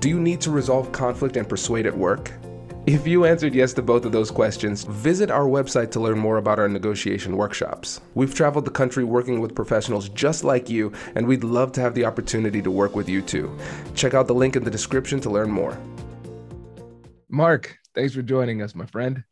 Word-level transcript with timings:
Do 0.00 0.08
you 0.08 0.18
need 0.18 0.40
to 0.40 0.50
resolve 0.50 0.92
conflict 0.92 1.36
and 1.36 1.46
persuade 1.46 1.84
at 1.84 1.94
work? 1.94 2.32
If 2.86 3.06
you 3.06 3.26
answered 3.26 3.54
yes 3.54 3.74
to 3.74 3.82
both 3.82 4.06
of 4.06 4.12
those 4.12 4.30
questions, 4.30 4.84
visit 4.84 5.30
our 5.30 5.44
website 5.44 5.90
to 5.90 6.00
learn 6.00 6.18
more 6.18 6.38
about 6.38 6.58
our 6.58 6.70
negotiation 6.70 7.36
workshops. 7.36 8.00
We've 8.14 8.34
traveled 8.34 8.64
the 8.64 8.70
country 8.70 9.04
working 9.04 9.40
with 9.40 9.54
professionals 9.54 10.08
just 10.08 10.42
like 10.42 10.70
you, 10.70 10.90
and 11.16 11.28
we'd 11.28 11.44
love 11.44 11.72
to 11.72 11.82
have 11.82 11.92
the 11.92 12.06
opportunity 12.06 12.62
to 12.62 12.70
work 12.70 12.96
with 12.96 13.10
you 13.10 13.20
too. 13.20 13.54
Check 13.94 14.14
out 14.14 14.26
the 14.26 14.34
link 14.34 14.56
in 14.56 14.64
the 14.64 14.70
description 14.70 15.20
to 15.20 15.28
learn 15.28 15.50
more. 15.50 15.78
Mark, 17.28 17.76
thanks 17.94 18.14
for 18.14 18.22
joining 18.22 18.62
us, 18.62 18.74
my 18.74 18.86
friend. 18.86 19.22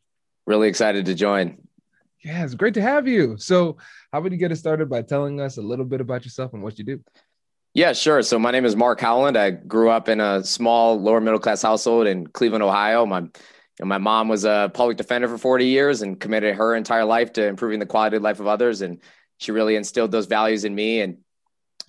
Really 0.45 0.67
excited 0.67 1.03
to 1.07 1.15
join. 1.15 1.57
Yeah, 2.23 2.43
it's 2.43 2.53
great 2.53 2.75
to 2.75 2.81
have 2.83 3.07
you. 3.07 3.37
So, 3.37 3.77
how 4.13 4.21
would 4.21 4.31
you 4.31 4.37
get 4.37 4.51
us 4.51 4.59
started 4.59 4.87
by 4.87 5.01
telling 5.01 5.41
us 5.41 5.57
a 5.57 5.63
little 5.63 5.85
bit 5.85 5.99
about 5.99 6.25
yourself 6.25 6.53
and 6.53 6.61
what 6.61 6.77
you 6.77 6.85
do? 6.85 7.03
Yeah, 7.73 7.93
sure. 7.93 8.23
So 8.23 8.39
my 8.39 8.51
name 8.51 8.65
is 8.65 8.75
Mark 8.75 8.99
Howland. 8.99 9.37
I 9.37 9.51
grew 9.51 9.89
up 9.89 10.09
in 10.09 10.19
a 10.19 10.43
small 10.43 10.99
lower 10.99 11.21
middle 11.21 11.39
class 11.39 11.61
household 11.61 12.07
in 12.07 12.25
Cleveland, 12.25 12.63
Ohio. 12.63 13.05
My 13.05 13.19
you 13.19 13.29
know, 13.79 13.85
my 13.85 13.99
mom 13.99 14.27
was 14.27 14.43
a 14.43 14.71
public 14.73 14.97
defender 14.97 15.27
for 15.27 15.37
40 15.37 15.65
years 15.65 16.01
and 16.01 16.19
committed 16.19 16.55
her 16.55 16.75
entire 16.75 17.05
life 17.05 17.31
to 17.33 17.45
improving 17.45 17.79
the 17.79 17.85
quality 17.85 18.17
of 18.17 18.23
life 18.23 18.39
of 18.39 18.47
others. 18.47 18.81
And 18.81 18.99
she 19.37 19.51
really 19.51 19.75
instilled 19.75 20.11
those 20.11 20.25
values 20.25 20.65
in 20.65 20.73
me 20.73 21.01
and 21.01 21.19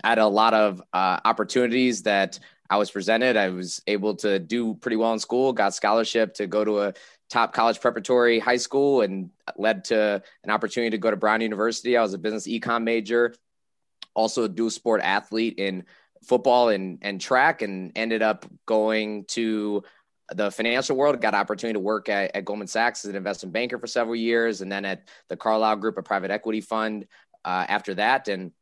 had 0.05 0.19
a 0.19 0.27
lot 0.27 0.55
of 0.55 0.83
uh, 0.93 1.19
opportunities 1.25 2.03
that 2.03 2.39
I 2.69 2.77
was 2.77 2.91
presented. 2.91 3.37
I 3.37 3.49
was 3.49 3.83
able 3.87 4.15
to 4.17 4.39
do 4.39 4.75
pretty 4.75 4.97
well 4.97 5.13
in 5.15 5.19
school, 5.19 5.53
got 5.53 5.75
scholarship 5.75 6.35
to 6.35 6.47
go 6.47 6.65
to 6.65 6.81
a 6.81 6.95
top 7.31 7.53
college 7.53 7.81
preparatory 7.81 8.39
high 8.39 8.57
school 8.57 9.01
and 9.01 9.31
led 9.57 9.85
to 9.85 10.23
an 10.45 10.51
opportunity 10.51 10.91
to 10.91 10.99
go 10.99 11.11
to 11.11 11.17
Brown 11.17 11.41
University. 11.41 11.97
I 11.97 12.03
was 12.03 12.15
a 12.15 12.19
business 12.19 12.47
econ 12.47 12.85
major 12.85 13.35
also 14.15 14.45
a 14.45 14.49
dual 14.49 14.71
sport 14.71 15.01
athlete 15.03 15.59
in 15.59 15.85
football 16.23 16.69
and, 16.69 16.99
and 17.03 17.21
track 17.21 17.63
and 17.63 17.93
ended 17.97 18.23
up 18.23 18.47
going 18.67 19.25
to 19.25 19.83
the 20.35 20.51
financial 20.51 20.97
world, 20.97 21.21
got 21.21 21.35
opportunity 21.35 21.75
to 21.75 21.81
work 21.81 22.09
at, 22.09 22.35
at 22.37 22.45
Goldman 22.45 22.69
Sachs 22.69 23.05
as 23.05 23.11
an 23.11 23.17
investment 23.17 23.53
banker 23.53 23.79
for 23.79 23.87
several 23.87 24.17
years, 24.17 24.61
and 24.61 24.71
then 24.71 24.85
at 24.85 25.09
the 25.29 25.37
Carlyle 25.37 25.77
Group, 25.77 25.99
a 25.99 26.03
private 26.03 26.31
equity 26.31 26.61
fund 26.61 27.07
uh, 27.45 27.67
after 27.69 27.95
that, 27.95 28.29
and 28.29 28.53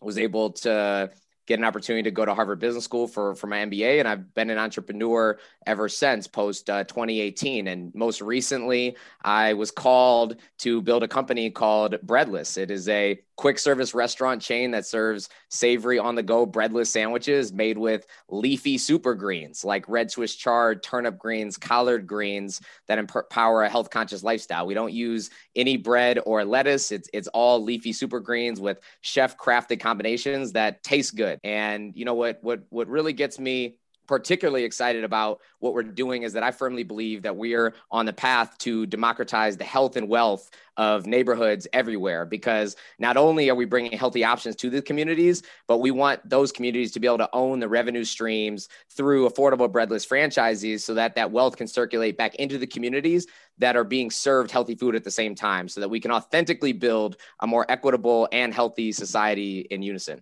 was 0.00 0.18
able 0.18 0.50
to 0.50 1.10
get 1.46 1.58
an 1.58 1.64
opportunity 1.64 2.04
to 2.04 2.12
go 2.12 2.24
to 2.24 2.32
Harvard 2.32 2.60
Business 2.60 2.84
School 2.84 3.08
for, 3.08 3.34
for 3.34 3.48
my 3.48 3.58
MBA. 3.58 3.98
And 3.98 4.06
I've 4.06 4.32
been 4.34 4.50
an 4.50 4.58
entrepreneur 4.58 5.36
ever 5.66 5.88
since 5.88 6.28
post 6.28 6.70
uh, 6.70 6.84
2018. 6.84 7.66
And 7.66 7.92
most 7.92 8.20
recently, 8.20 8.96
I 9.24 9.54
was 9.54 9.72
called 9.72 10.36
to 10.58 10.80
build 10.80 11.02
a 11.02 11.08
company 11.08 11.50
called 11.50 11.96
Breadless. 12.04 12.56
It 12.56 12.70
is 12.70 12.88
a 12.88 13.20
quick 13.40 13.58
service 13.58 13.94
restaurant 13.94 14.42
chain 14.42 14.70
that 14.70 14.84
serves 14.84 15.30
savory 15.48 15.98
on 15.98 16.14
the 16.14 16.22
go 16.22 16.44
breadless 16.44 16.90
sandwiches 16.90 17.54
made 17.54 17.78
with 17.78 18.04
leafy 18.28 18.76
super 18.76 19.14
greens 19.14 19.64
like 19.64 19.88
red 19.88 20.10
Swiss 20.10 20.34
chard, 20.34 20.82
turnip 20.82 21.16
greens, 21.16 21.56
collard 21.56 22.06
greens 22.06 22.60
that 22.86 22.98
empower 22.98 23.62
a 23.62 23.68
health 23.70 23.88
conscious 23.88 24.22
lifestyle. 24.22 24.66
We 24.66 24.74
don't 24.74 24.92
use 24.92 25.30
any 25.56 25.78
bread 25.78 26.20
or 26.26 26.44
lettuce. 26.44 26.92
It's, 26.92 27.08
it's 27.14 27.28
all 27.28 27.64
leafy 27.64 27.94
super 27.94 28.20
greens 28.20 28.60
with 28.60 28.78
chef 29.00 29.38
crafted 29.38 29.80
combinations 29.80 30.52
that 30.52 30.82
taste 30.82 31.16
good. 31.16 31.40
And 31.42 31.96
you 31.96 32.04
know 32.04 32.12
what, 32.12 32.40
what, 32.42 32.60
what 32.68 32.88
really 32.88 33.14
gets 33.14 33.38
me 33.38 33.78
particularly 34.10 34.64
excited 34.64 35.04
about 35.04 35.40
what 35.60 35.72
we're 35.72 35.84
doing 35.84 36.24
is 36.24 36.32
that 36.32 36.42
I 36.42 36.50
firmly 36.50 36.82
believe 36.82 37.22
that 37.22 37.36
we 37.36 37.54
are 37.54 37.74
on 37.92 38.06
the 38.06 38.12
path 38.12 38.58
to 38.58 38.84
democratize 38.86 39.56
the 39.56 39.62
health 39.62 39.96
and 39.96 40.08
wealth 40.08 40.50
of 40.76 41.06
neighborhoods 41.06 41.68
everywhere 41.72 42.26
because 42.26 42.74
not 42.98 43.16
only 43.16 43.48
are 43.50 43.54
we 43.54 43.66
bringing 43.66 43.96
healthy 43.96 44.24
options 44.24 44.56
to 44.56 44.68
the 44.68 44.82
communities, 44.82 45.44
but 45.68 45.78
we 45.78 45.92
want 45.92 46.28
those 46.28 46.50
communities 46.50 46.90
to 46.90 46.98
be 46.98 47.06
able 47.06 47.18
to 47.18 47.30
own 47.32 47.60
the 47.60 47.68
revenue 47.68 48.02
streams 48.02 48.68
through 48.96 49.28
affordable 49.28 49.70
breadless 49.70 50.04
franchises 50.04 50.84
so 50.84 50.94
that 50.94 51.14
that 51.14 51.30
wealth 51.30 51.56
can 51.56 51.68
circulate 51.68 52.18
back 52.18 52.34
into 52.34 52.58
the 52.58 52.66
communities 52.66 53.28
that 53.58 53.76
are 53.76 53.84
being 53.84 54.10
served 54.10 54.50
healthy 54.50 54.74
food 54.74 54.96
at 54.96 55.04
the 55.04 55.10
same 55.12 55.36
time 55.36 55.68
so 55.68 55.78
that 55.78 55.88
we 55.88 56.00
can 56.00 56.10
authentically 56.10 56.72
build 56.72 57.16
a 57.38 57.46
more 57.46 57.64
equitable 57.68 58.28
and 58.32 58.52
healthy 58.52 58.90
society 58.90 59.60
in 59.70 59.82
unison. 59.82 60.20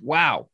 Wow. 0.00 0.48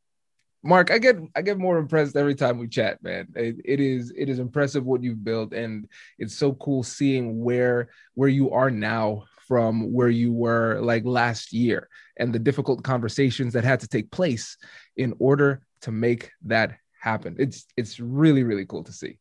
Mark, 0.62 0.90
I 0.90 0.98
get 0.98 1.16
I 1.36 1.42
get 1.42 1.58
more 1.58 1.78
impressed 1.78 2.16
every 2.16 2.34
time 2.34 2.58
we 2.58 2.68
chat, 2.68 3.02
man. 3.02 3.28
It, 3.36 3.56
it 3.64 3.80
is 3.80 4.12
it 4.16 4.28
is 4.28 4.38
impressive 4.38 4.84
what 4.84 5.02
you've 5.02 5.24
built, 5.24 5.52
and 5.52 5.88
it's 6.18 6.34
so 6.34 6.54
cool 6.54 6.82
seeing 6.82 7.42
where 7.42 7.90
where 8.14 8.28
you 8.28 8.50
are 8.50 8.70
now 8.70 9.24
from 9.46 9.92
where 9.92 10.10
you 10.10 10.32
were 10.32 10.80
like 10.80 11.04
last 11.04 11.52
year, 11.52 11.88
and 12.16 12.34
the 12.34 12.38
difficult 12.38 12.82
conversations 12.82 13.52
that 13.52 13.64
had 13.64 13.80
to 13.80 13.88
take 13.88 14.10
place 14.10 14.56
in 14.96 15.14
order 15.18 15.62
to 15.82 15.92
make 15.92 16.32
that 16.44 16.76
happen. 17.00 17.36
It's 17.38 17.64
it's 17.76 18.00
really 18.00 18.42
really 18.42 18.66
cool 18.66 18.84
to 18.84 18.92
see. 18.92 19.18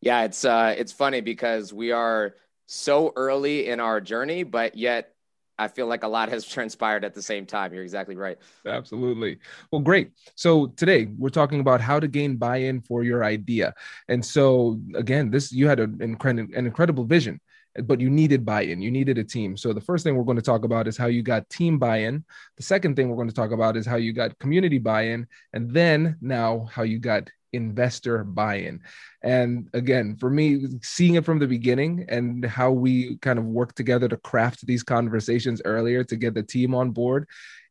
Yeah, 0.00 0.22
it's 0.22 0.44
uh 0.44 0.74
it's 0.76 0.92
funny 0.92 1.20
because 1.20 1.72
we 1.72 1.92
are 1.92 2.34
so 2.66 3.12
early 3.16 3.68
in 3.68 3.80
our 3.80 4.00
journey, 4.00 4.44
but 4.44 4.76
yet 4.76 5.14
I 5.58 5.68
feel 5.68 5.86
like 5.86 6.04
a 6.04 6.08
lot 6.08 6.28
has 6.28 6.44
transpired 6.56 7.04
at 7.04 7.14
the 7.14 7.22
same 7.22 7.46
time. 7.46 7.72
You're 7.72 7.82
exactly 7.82 8.16
right. 8.16 8.38
Absolutely. 8.66 9.38
Well, 9.72 9.80
great. 9.80 10.12
So 10.34 10.68
today 10.68 11.08
we're 11.18 11.28
talking 11.28 11.60
about 11.60 11.80
how 11.80 12.00
to 12.00 12.08
gain 12.08 12.36
buy-in 12.36 12.82
for 12.82 13.02
your 13.02 13.24
idea. 13.24 13.74
And 14.08 14.24
so 14.24 14.80
again, 14.94 15.30
this 15.30 15.52
you 15.52 15.68
had 15.68 15.80
an, 15.80 15.98
incredible, 16.00 16.54
an 16.54 16.66
incredible 16.66 17.04
vision, 17.04 17.40
but 17.84 18.00
you 18.00 18.10
needed 18.10 18.44
buy-in. 18.44 18.80
You 18.82 18.90
needed 18.90 19.18
a 19.18 19.24
team. 19.24 19.56
So 19.56 19.72
the 19.72 19.80
first 19.80 20.04
thing 20.04 20.16
we're 20.16 20.24
going 20.24 20.36
to 20.36 20.42
talk 20.42 20.64
about 20.64 20.88
is 20.88 20.96
how 20.96 21.06
you 21.06 21.22
got 21.22 21.48
team 21.50 21.78
buy-in. 21.78 22.24
The 22.56 22.62
second 22.62 22.96
thing 22.96 23.08
we're 23.08 23.16
going 23.16 23.28
to 23.28 23.34
talk 23.34 23.52
about 23.52 23.76
is 23.76 23.86
how 23.86 23.96
you 23.96 24.12
got 24.12 24.38
community 24.38 24.78
buy-in, 24.78 25.26
and 25.52 25.70
then 25.70 26.16
now 26.20 26.68
how 26.72 26.82
you 26.82 26.98
got 26.98 27.30
investor 27.52 28.24
buy-in. 28.24 28.80
And 29.22 29.68
again 29.72 30.16
for 30.16 30.30
me 30.30 30.66
seeing 30.82 31.14
it 31.14 31.24
from 31.24 31.38
the 31.38 31.46
beginning 31.46 32.06
and 32.08 32.44
how 32.44 32.70
we 32.70 33.16
kind 33.18 33.38
of 33.38 33.44
work 33.44 33.74
together 33.74 34.08
to 34.08 34.16
craft 34.16 34.66
these 34.66 34.82
conversations 34.82 35.62
earlier 35.64 36.04
to 36.04 36.16
get 36.16 36.34
the 36.34 36.42
team 36.42 36.74
on 36.74 36.90
board 36.90 37.26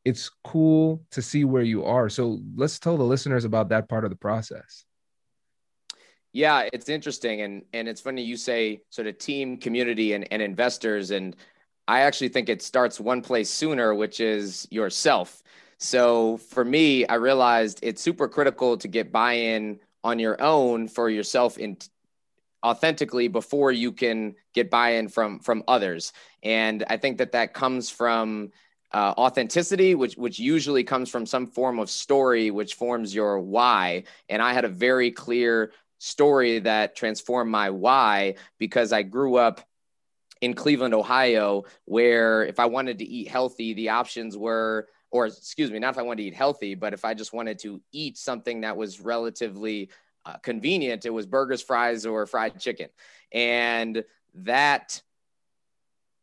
it's 0.07 0.31
cool 0.45 1.03
to 1.11 1.21
see 1.21 1.43
where 1.43 1.63
you 1.63 1.83
are. 1.83 2.07
So 2.07 2.39
let's 2.55 2.79
tell 2.79 2.95
the 2.95 3.03
listeners 3.03 3.43
about 3.43 3.67
that 3.69 3.89
part 3.89 4.05
of 4.05 4.09
the 4.09 4.15
process. 4.15 4.85
Yeah 6.31 6.69
it's 6.71 6.87
interesting. 6.87 7.41
And 7.41 7.63
and 7.73 7.89
it's 7.89 7.99
funny 7.99 8.23
you 8.23 8.37
say 8.37 8.81
sort 8.89 9.07
of 9.07 9.17
team 9.17 9.57
community 9.57 10.13
and, 10.13 10.25
and 10.31 10.41
investors. 10.41 11.11
And 11.11 11.35
i 11.89 12.01
actually 12.01 12.29
think 12.29 12.49
it 12.49 12.61
starts 12.61 12.99
one 12.99 13.21
place 13.21 13.49
sooner 13.49 13.95
which 13.95 14.19
is 14.19 14.67
yourself 14.71 15.41
so 15.79 16.37
for 16.37 16.65
me, 16.65 17.05
I 17.05 17.15
realized 17.15 17.79
it's 17.83 18.01
super 18.01 18.27
critical 18.27 18.77
to 18.77 18.87
get 18.87 19.11
buy 19.11 19.33
in 19.33 19.79
on 20.03 20.19
your 20.19 20.41
own 20.41 20.87
for 20.87 21.09
yourself 21.09 21.57
in 21.57 21.77
authentically 22.63 23.27
before 23.27 23.71
you 23.71 23.91
can 23.91 24.35
get 24.53 24.69
buy-in 24.69 25.07
from 25.07 25.39
from 25.39 25.63
others. 25.67 26.13
And 26.43 26.83
i 26.89 26.97
think 26.97 27.17
that 27.19 27.33
that 27.33 27.53
comes 27.53 27.89
from 27.89 28.51
uh, 28.93 29.13
authenticity 29.17 29.95
which 29.95 30.15
which 30.15 30.39
usually 30.39 30.83
comes 30.83 31.09
from 31.09 31.25
some 31.25 31.45
form 31.45 31.77
of 31.79 31.89
story 31.89 32.51
which 32.51 32.75
forms 32.75 33.13
your 33.13 33.39
why. 33.39 34.03
And 34.29 34.41
i 34.41 34.53
had 34.53 34.65
a 34.65 34.69
very 34.69 35.11
clear 35.11 35.71
story 35.99 36.59
that 36.59 36.95
transformed 36.95 37.51
my 37.51 37.69
why 37.69 38.35
because 38.57 38.91
i 38.91 39.03
grew 39.03 39.35
up 39.35 39.61
in 40.41 40.53
cleveland 40.53 40.93
ohio 40.93 41.63
where 41.85 42.45
if 42.45 42.59
i 42.59 42.65
wanted 42.65 42.99
to 42.99 43.05
eat 43.05 43.27
healthy 43.27 43.73
the 43.73 43.89
options 43.89 44.37
were 44.37 44.87
or 45.11 45.27
excuse 45.27 45.71
me, 45.71 45.79
not 45.79 45.93
if 45.93 45.97
I 45.97 46.01
wanted 46.01 46.23
to 46.23 46.27
eat 46.27 46.33
healthy, 46.33 46.75
but 46.75 46.93
if 46.93 47.05
I 47.05 47.13
just 47.13 47.33
wanted 47.33 47.59
to 47.59 47.81
eat 47.91 48.17
something 48.17 48.61
that 48.61 48.75
was 48.75 48.99
relatively 48.99 49.89
uh, 50.25 50.37
convenient, 50.37 51.05
it 51.05 51.11
was 51.11 51.25
burgers, 51.25 51.61
fries, 51.61 52.05
or 52.05 52.25
fried 52.25 52.59
chicken. 52.59 52.89
And 53.31 54.03
that 54.35 55.01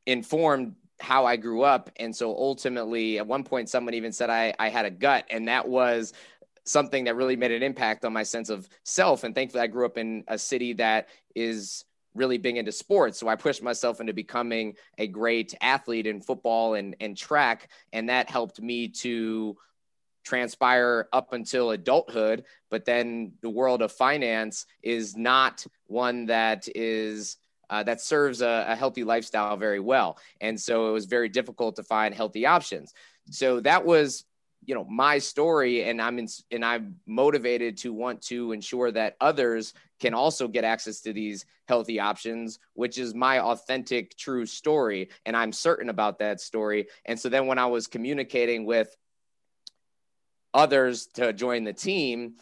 informed 0.06 0.74
how 1.00 1.26
I 1.26 1.36
grew 1.36 1.62
up. 1.62 1.90
And 1.96 2.14
so 2.14 2.36
ultimately, 2.36 3.18
at 3.18 3.26
one 3.26 3.44
point, 3.44 3.68
someone 3.68 3.94
even 3.94 4.12
said 4.12 4.30
I, 4.30 4.54
I 4.58 4.68
had 4.68 4.84
a 4.84 4.90
gut, 4.90 5.24
and 5.30 5.48
that 5.48 5.68
was 5.68 6.12
something 6.64 7.04
that 7.04 7.16
really 7.16 7.36
made 7.36 7.52
an 7.52 7.62
impact 7.62 8.04
on 8.04 8.12
my 8.12 8.22
sense 8.22 8.48
of 8.48 8.68
self. 8.84 9.24
And 9.24 9.34
thankfully, 9.34 9.62
I 9.62 9.66
grew 9.66 9.84
up 9.86 9.98
in 9.98 10.24
a 10.28 10.38
city 10.38 10.74
that 10.74 11.08
is 11.34 11.84
really 12.14 12.38
being 12.38 12.56
into 12.56 12.72
sports. 12.72 13.18
So 13.18 13.28
I 13.28 13.36
pushed 13.36 13.62
myself 13.62 14.00
into 14.00 14.12
becoming 14.12 14.74
a 14.98 15.06
great 15.06 15.54
athlete 15.60 16.06
in 16.06 16.20
football 16.20 16.74
and, 16.74 16.96
and 17.00 17.16
track. 17.16 17.70
And 17.92 18.08
that 18.08 18.30
helped 18.30 18.60
me 18.60 18.88
to 18.88 19.56
transpire 20.24 21.08
up 21.12 21.32
until 21.32 21.70
adulthood. 21.70 22.44
But 22.70 22.84
then 22.84 23.32
the 23.42 23.50
world 23.50 23.82
of 23.82 23.92
finance 23.92 24.66
is 24.82 25.16
not 25.16 25.66
one 25.86 26.26
that 26.26 26.68
is. 26.74 27.36
Uh, 27.70 27.82
that 27.82 27.98
serves 27.98 28.42
a, 28.42 28.66
a 28.68 28.76
healthy 28.76 29.04
lifestyle 29.04 29.56
very 29.56 29.80
well. 29.80 30.18
And 30.42 30.60
so 30.60 30.90
it 30.90 30.92
was 30.92 31.06
very 31.06 31.30
difficult 31.30 31.76
to 31.76 31.82
find 31.82 32.14
healthy 32.14 32.44
options. 32.44 32.92
So 33.30 33.60
that 33.60 33.86
was 33.86 34.26
you 34.66 34.74
know 34.74 34.84
my 34.84 35.18
story 35.18 35.84
and 35.84 36.00
i'm 36.00 36.18
in, 36.18 36.28
and 36.50 36.64
i'm 36.64 36.96
motivated 37.06 37.76
to 37.76 37.92
want 37.92 38.20
to 38.22 38.52
ensure 38.52 38.90
that 38.90 39.16
others 39.20 39.74
can 40.00 40.14
also 40.14 40.48
get 40.48 40.64
access 40.64 41.00
to 41.00 41.12
these 41.12 41.44
healthy 41.66 42.00
options 42.00 42.58
which 42.74 42.98
is 42.98 43.14
my 43.14 43.40
authentic 43.40 44.16
true 44.16 44.46
story 44.46 45.08
and 45.26 45.36
i'm 45.36 45.52
certain 45.52 45.88
about 45.88 46.18
that 46.18 46.40
story. 46.40 46.86
And 47.04 47.18
so 47.18 47.28
then 47.28 47.46
when 47.46 47.58
i 47.58 47.66
was 47.66 47.86
communicating 47.86 48.64
with 48.64 48.94
others 50.52 51.06
to 51.14 51.32
join 51.32 51.64
the 51.64 51.72
team 51.72 52.34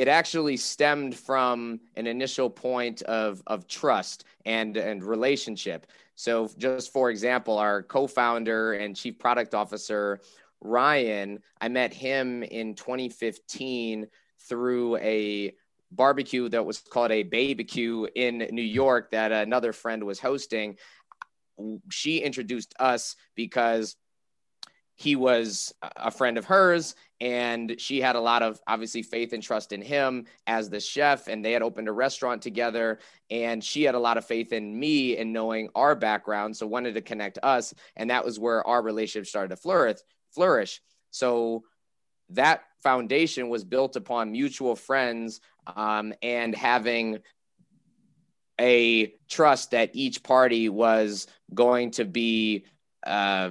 it 0.00 0.08
actually 0.08 0.56
stemmed 0.56 1.14
from 1.14 1.78
an 1.94 2.06
initial 2.06 2.48
point 2.48 3.02
of 3.02 3.42
of 3.46 3.66
trust 3.68 4.24
and 4.46 4.78
and 4.78 5.04
relationship. 5.04 5.86
So 6.14 6.48
just 6.56 6.90
for 6.90 7.10
example 7.10 7.58
our 7.58 7.82
co-founder 7.82 8.72
and 8.74 8.96
chief 8.96 9.18
product 9.18 9.54
officer 9.54 10.20
Ryan, 10.60 11.40
I 11.60 11.68
met 11.68 11.92
him 11.92 12.42
in 12.42 12.74
2015 12.74 14.06
through 14.48 14.96
a 14.96 15.54
barbecue 15.92 16.48
that 16.48 16.64
was 16.64 16.78
called 16.78 17.10
a 17.10 17.22
barbecue 17.22 18.06
in 18.14 18.38
New 18.50 18.62
York 18.62 19.10
that 19.10 19.32
another 19.32 19.72
friend 19.72 20.04
was 20.04 20.20
hosting. 20.20 20.76
She 21.90 22.18
introduced 22.18 22.74
us 22.78 23.16
because 23.34 23.96
he 25.00 25.16
was 25.16 25.72
a 25.96 26.10
friend 26.10 26.36
of 26.36 26.44
hers 26.44 26.94
and 27.22 27.80
she 27.80 28.02
had 28.02 28.16
a 28.16 28.20
lot 28.20 28.42
of 28.42 28.60
obviously 28.66 29.02
faith 29.02 29.32
and 29.32 29.42
trust 29.42 29.72
in 29.72 29.80
him 29.80 30.26
as 30.46 30.68
the 30.68 30.78
chef 30.78 31.26
and 31.26 31.42
they 31.42 31.52
had 31.52 31.62
opened 31.62 31.88
a 31.88 31.92
restaurant 31.92 32.42
together 32.42 32.98
and 33.30 33.64
she 33.64 33.82
had 33.82 33.94
a 33.94 33.98
lot 33.98 34.18
of 34.18 34.26
faith 34.26 34.52
in 34.52 34.78
me 34.78 35.16
and 35.16 35.32
knowing 35.32 35.70
our 35.74 35.94
background 35.94 36.54
so 36.54 36.66
wanted 36.66 36.94
to 36.94 37.00
connect 37.00 37.38
us 37.42 37.72
and 37.96 38.10
that 38.10 38.22
was 38.22 38.38
where 38.38 38.66
our 38.66 38.82
relationship 38.82 39.26
started 39.26 39.48
to 39.48 39.56
flourish 39.56 40.00
flourish. 40.34 40.80
So 41.10 41.64
that 42.30 42.62
foundation 42.82 43.48
was 43.48 43.64
built 43.64 43.96
upon 43.96 44.32
mutual 44.32 44.76
friends 44.76 45.40
um, 45.66 46.12
and 46.22 46.54
having 46.54 47.18
a 48.60 49.14
trust 49.28 49.70
that 49.70 49.90
each 49.94 50.22
party 50.22 50.68
was 50.68 51.26
going 51.52 51.90
to 51.92 52.04
be 52.04 52.64
uh, 53.06 53.50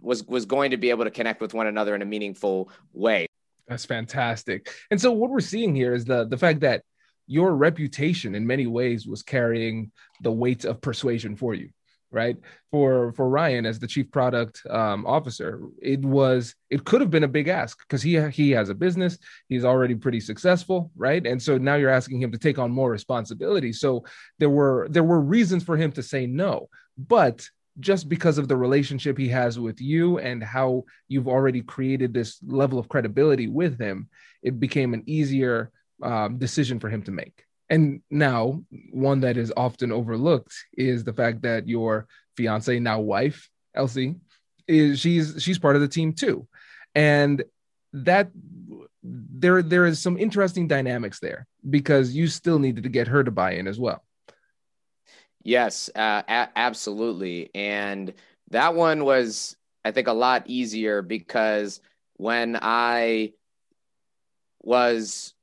was 0.00 0.24
was 0.24 0.46
going 0.46 0.70
to 0.70 0.76
be 0.76 0.90
able 0.90 1.04
to 1.04 1.10
connect 1.10 1.40
with 1.40 1.54
one 1.54 1.66
another 1.66 1.94
in 1.94 2.02
a 2.02 2.06
meaningful 2.06 2.70
way. 2.92 3.26
That's 3.66 3.84
fantastic. 3.84 4.72
And 4.90 5.00
so 5.00 5.12
what 5.12 5.30
we're 5.30 5.40
seeing 5.40 5.74
here 5.74 5.94
is 5.94 6.04
the 6.04 6.26
the 6.26 6.38
fact 6.38 6.60
that 6.60 6.82
your 7.26 7.54
reputation 7.54 8.34
in 8.34 8.46
many 8.46 8.66
ways 8.66 9.06
was 9.06 9.22
carrying 9.22 9.92
the 10.22 10.32
weight 10.32 10.64
of 10.64 10.80
persuasion 10.80 11.36
for 11.36 11.54
you 11.54 11.68
right? 12.10 12.36
For 12.70 13.12
for 13.12 13.28
ryan 13.28 13.66
as 13.66 13.78
the 13.78 13.86
chief 13.86 14.10
product 14.10 14.62
um, 14.70 15.06
officer 15.06 15.60
it 15.80 16.00
was 16.00 16.54
it 16.70 16.84
could 16.84 17.00
have 17.00 17.10
been 17.10 17.24
a 17.24 17.28
big 17.28 17.48
ask 17.48 17.78
because 17.80 18.02
he 18.02 18.20
he 18.30 18.50
has 18.52 18.68
a 18.68 18.74
business. 18.74 19.18
He's 19.48 19.64
already 19.64 19.94
pretty 19.94 20.20
successful 20.20 20.90
right? 20.96 21.26
And 21.26 21.40
so 21.40 21.58
now 21.58 21.76
you're 21.76 21.90
asking 21.90 22.22
him 22.22 22.32
to 22.32 22.38
take 22.38 22.58
on 22.58 22.70
more 22.70 22.90
responsibility. 22.90 23.72
So 23.72 24.04
there 24.38 24.50
were 24.50 24.88
there 24.90 25.04
were 25.04 25.20
reasons 25.20 25.64
for 25.64 25.76
him 25.76 25.92
to 25.92 26.02
say 26.02 26.26
no. 26.26 26.68
But 26.96 27.48
just 27.80 28.08
because 28.08 28.38
of 28.38 28.48
the 28.48 28.56
relationship 28.56 29.16
he 29.16 29.28
has 29.28 29.58
with 29.58 29.80
you 29.80 30.18
and 30.18 30.42
how 30.42 30.84
you've 31.06 31.28
already 31.28 31.62
created 31.62 32.12
this 32.12 32.38
level 32.44 32.78
of 32.78 32.88
credibility 32.88 33.46
with 33.46 33.78
him 33.78 34.08
it 34.42 34.58
became 34.58 34.94
an 34.94 35.02
easier 35.06 35.70
um, 36.02 36.38
decision 36.38 36.80
for 36.80 36.88
him 36.88 37.02
to 37.02 37.12
make 37.12 37.44
and 37.70 38.00
now, 38.10 38.62
one 38.92 39.20
that 39.20 39.36
is 39.36 39.52
often 39.56 39.92
overlooked 39.92 40.54
is 40.72 41.04
the 41.04 41.12
fact 41.12 41.42
that 41.42 41.68
your 41.68 42.06
fiance, 42.36 42.78
now 42.78 43.00
wife, 43.00 43.50
Elsie, 43.74 44.14
is 44.66 45.00
she's 45.00 45.42
she's 45.42 45.58
part 45.58 45.76
of 45.76 45.82
the 45.82 45.88
team 45.88 46.12
too, 46.12 46.46
and 46.94 47.42
that 47.92 48.30
there 49.02 49.62
there 49.62 49.86
is 49.86 50.00
some 50.00 50.18
interesting 50.18 50.66
dynamics 50.66 51.20
there 51.20 51.46
because 51.68 52.14
you 52.14 52.26
still 52.26 52.58
needed 52.58 52.84
to 52.84 52.88
get 52.88 53.08
her 53.08 53.22
to 53.22 53.30
buy 53.30 53.52
in 53.52 53.66
as 53.66 53.78
well. 53.78 54.02
Yes, 55.42 55.90
uh, 55.94 56.22
a- 56.26 56.48
absolutely, 56.56 57.50
and 57.54 58.14
that 58.50 58.74
one 58.74 59.04
was 59.04 59.56
I 59.84 59.92
think 59.92 60.08
a 60.08 60.12
lot 60.12 60.44
easier 60.46 61.02
because 61.02 61.80
when 62.16 62.58
I 62.60 63.32
was 64.62 65.34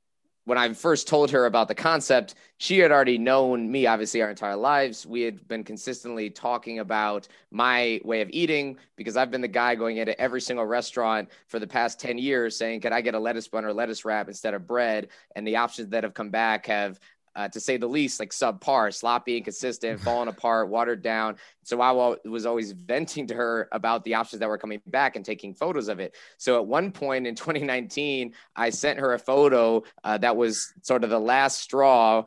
when 0.46 0.56
I 0.58 0.72
first 0.72 1.08
told 1.08 1.32
her 1.32 1.46
about 1.46 1.66
the 1.66 1.74
concept, 1.74 2.36
she 2.58 2.78
had 2.78 2.92
already 2.92 3.18
known 3.18 3.70
me, 3.70 3.86
obviously, 3.86 4.22
our 4.22 4.30
entire 4.30 4.54
lives. 4.54 5.04
We 5.04 5.22
had 5.22 5.46
been 5.48 5.64
consistently 5.64 6.30
talking 6.30 6.78
about 6.78 7.26
my 7.50 8.00
way 8.04 8.20
of 8.20 8.30
eating 8.30 8.78
because 8.94 9.16
I've 9.16 9.32
been 9.32 9.40
the 9.40 9.48
guy 9.48 9.74
going 9.74 9.96
into 9.96 10.18
every 10.20 10.40
single 10.40 10.64
restaurant 10.64 11.28
for 11.48 11.58
the 11.58 11.66
past 11.66 11.98
10 11.98 12.16
years 12.16 12.56
saying, 12.56 12.80
Can 12.80 12.92
I 12.92 13.00
get 13.00 13.16
a 13.16 13.18
lettuce 13.18 13.48
bun 13.48 13.64
or 13.64 13.72
lettuce 13.72 14.04
wrap 14.04 14.28
instead 14.28 14.54
of 14.54 14.68
bread? 14.68 15.08
And 15.34 15.44
the 15.44 15.56
options 15.56 15.88
that 15.90 16.04
have 16.04 16.14
come 16.14 16.30
back 16.30 16.66
have 16.66 17.00
uh, 17.36 17.48
to 17.48 17.60
say 17.60 17.76
the 17.76 17.86
least, 17.86 18.18
like 18.18 18.30
subpar, 18.30 18.92
sloppy, 18.92 19.36
inconsistent, 19.36 20.00
falling 20.00 20.28
apart, 20.28 20.68
watered 20.68 21.02
down. 21.02 21.36
So 21.62 21.80
I 21.80 22.16
was 22.26 22.46
always 22.46 22.72
venting 22.72 23.26
to 23.28 23.34
her 23.34 23.68
about 23.72 24.04
the 24.04 24.14
options 24.14 24.40
that 24.40 24.48
were 24.48 24.58
coming 24.58 24.80
back 24.86 25.16
and 25.16 25.24
taking 25.24 25.54
photos 25.54 25.88
of 25.88 26.00
it. 26.00 26.16
So 26.38 26.56
at 26.56 26.66
one 26.66 26.90
point 26.90 27.26
in 27.26 27.34
2019, 27.46 28.32
I 28.56 28.70
sent 28.70 28.98
her 28.98 29.12
a 29.12 29.18
photo 29.18 29.84
uh, 30.02 30.18
that 30.18 30.36
was 30.36 30.72
sort 30.82 31.04
of 31.04 31.10
the 31.10 31.20
last 31.20 31.60
straw 31.60 32.24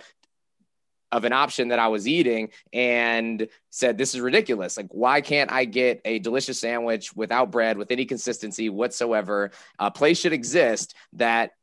of 1.11 1.25
an 1.25 1.33
option 1.33 1.69
that 1.69 1.79
I 1.79 1.87
was 1.87 2.07
eating 2.07 2.49
and 2.71 3.47
said, 3.71 3.97
This 3.97 4.13
is 4.13 4.21
ridiculous. 4.21 4.77
Like, 4.77 4.89
why 4.91 5.21
can't 5.21 5.51
I 5.51 5.65
get 5.65 6.01
a 6.05 6.19
delicious 6.19 6.59
sandwich 6.59 7.15
without 7.15 7.51
bread, 7.51 7.77
with 7.77 7.89
any 7.89 8.05
consistency 8.05 8.69
whatsoever? 8.69 9.49
A 9.79 9.89
place 9.89 10.19
should 10.19 10.33
exist 10.33 10.93
that 11.13 11.53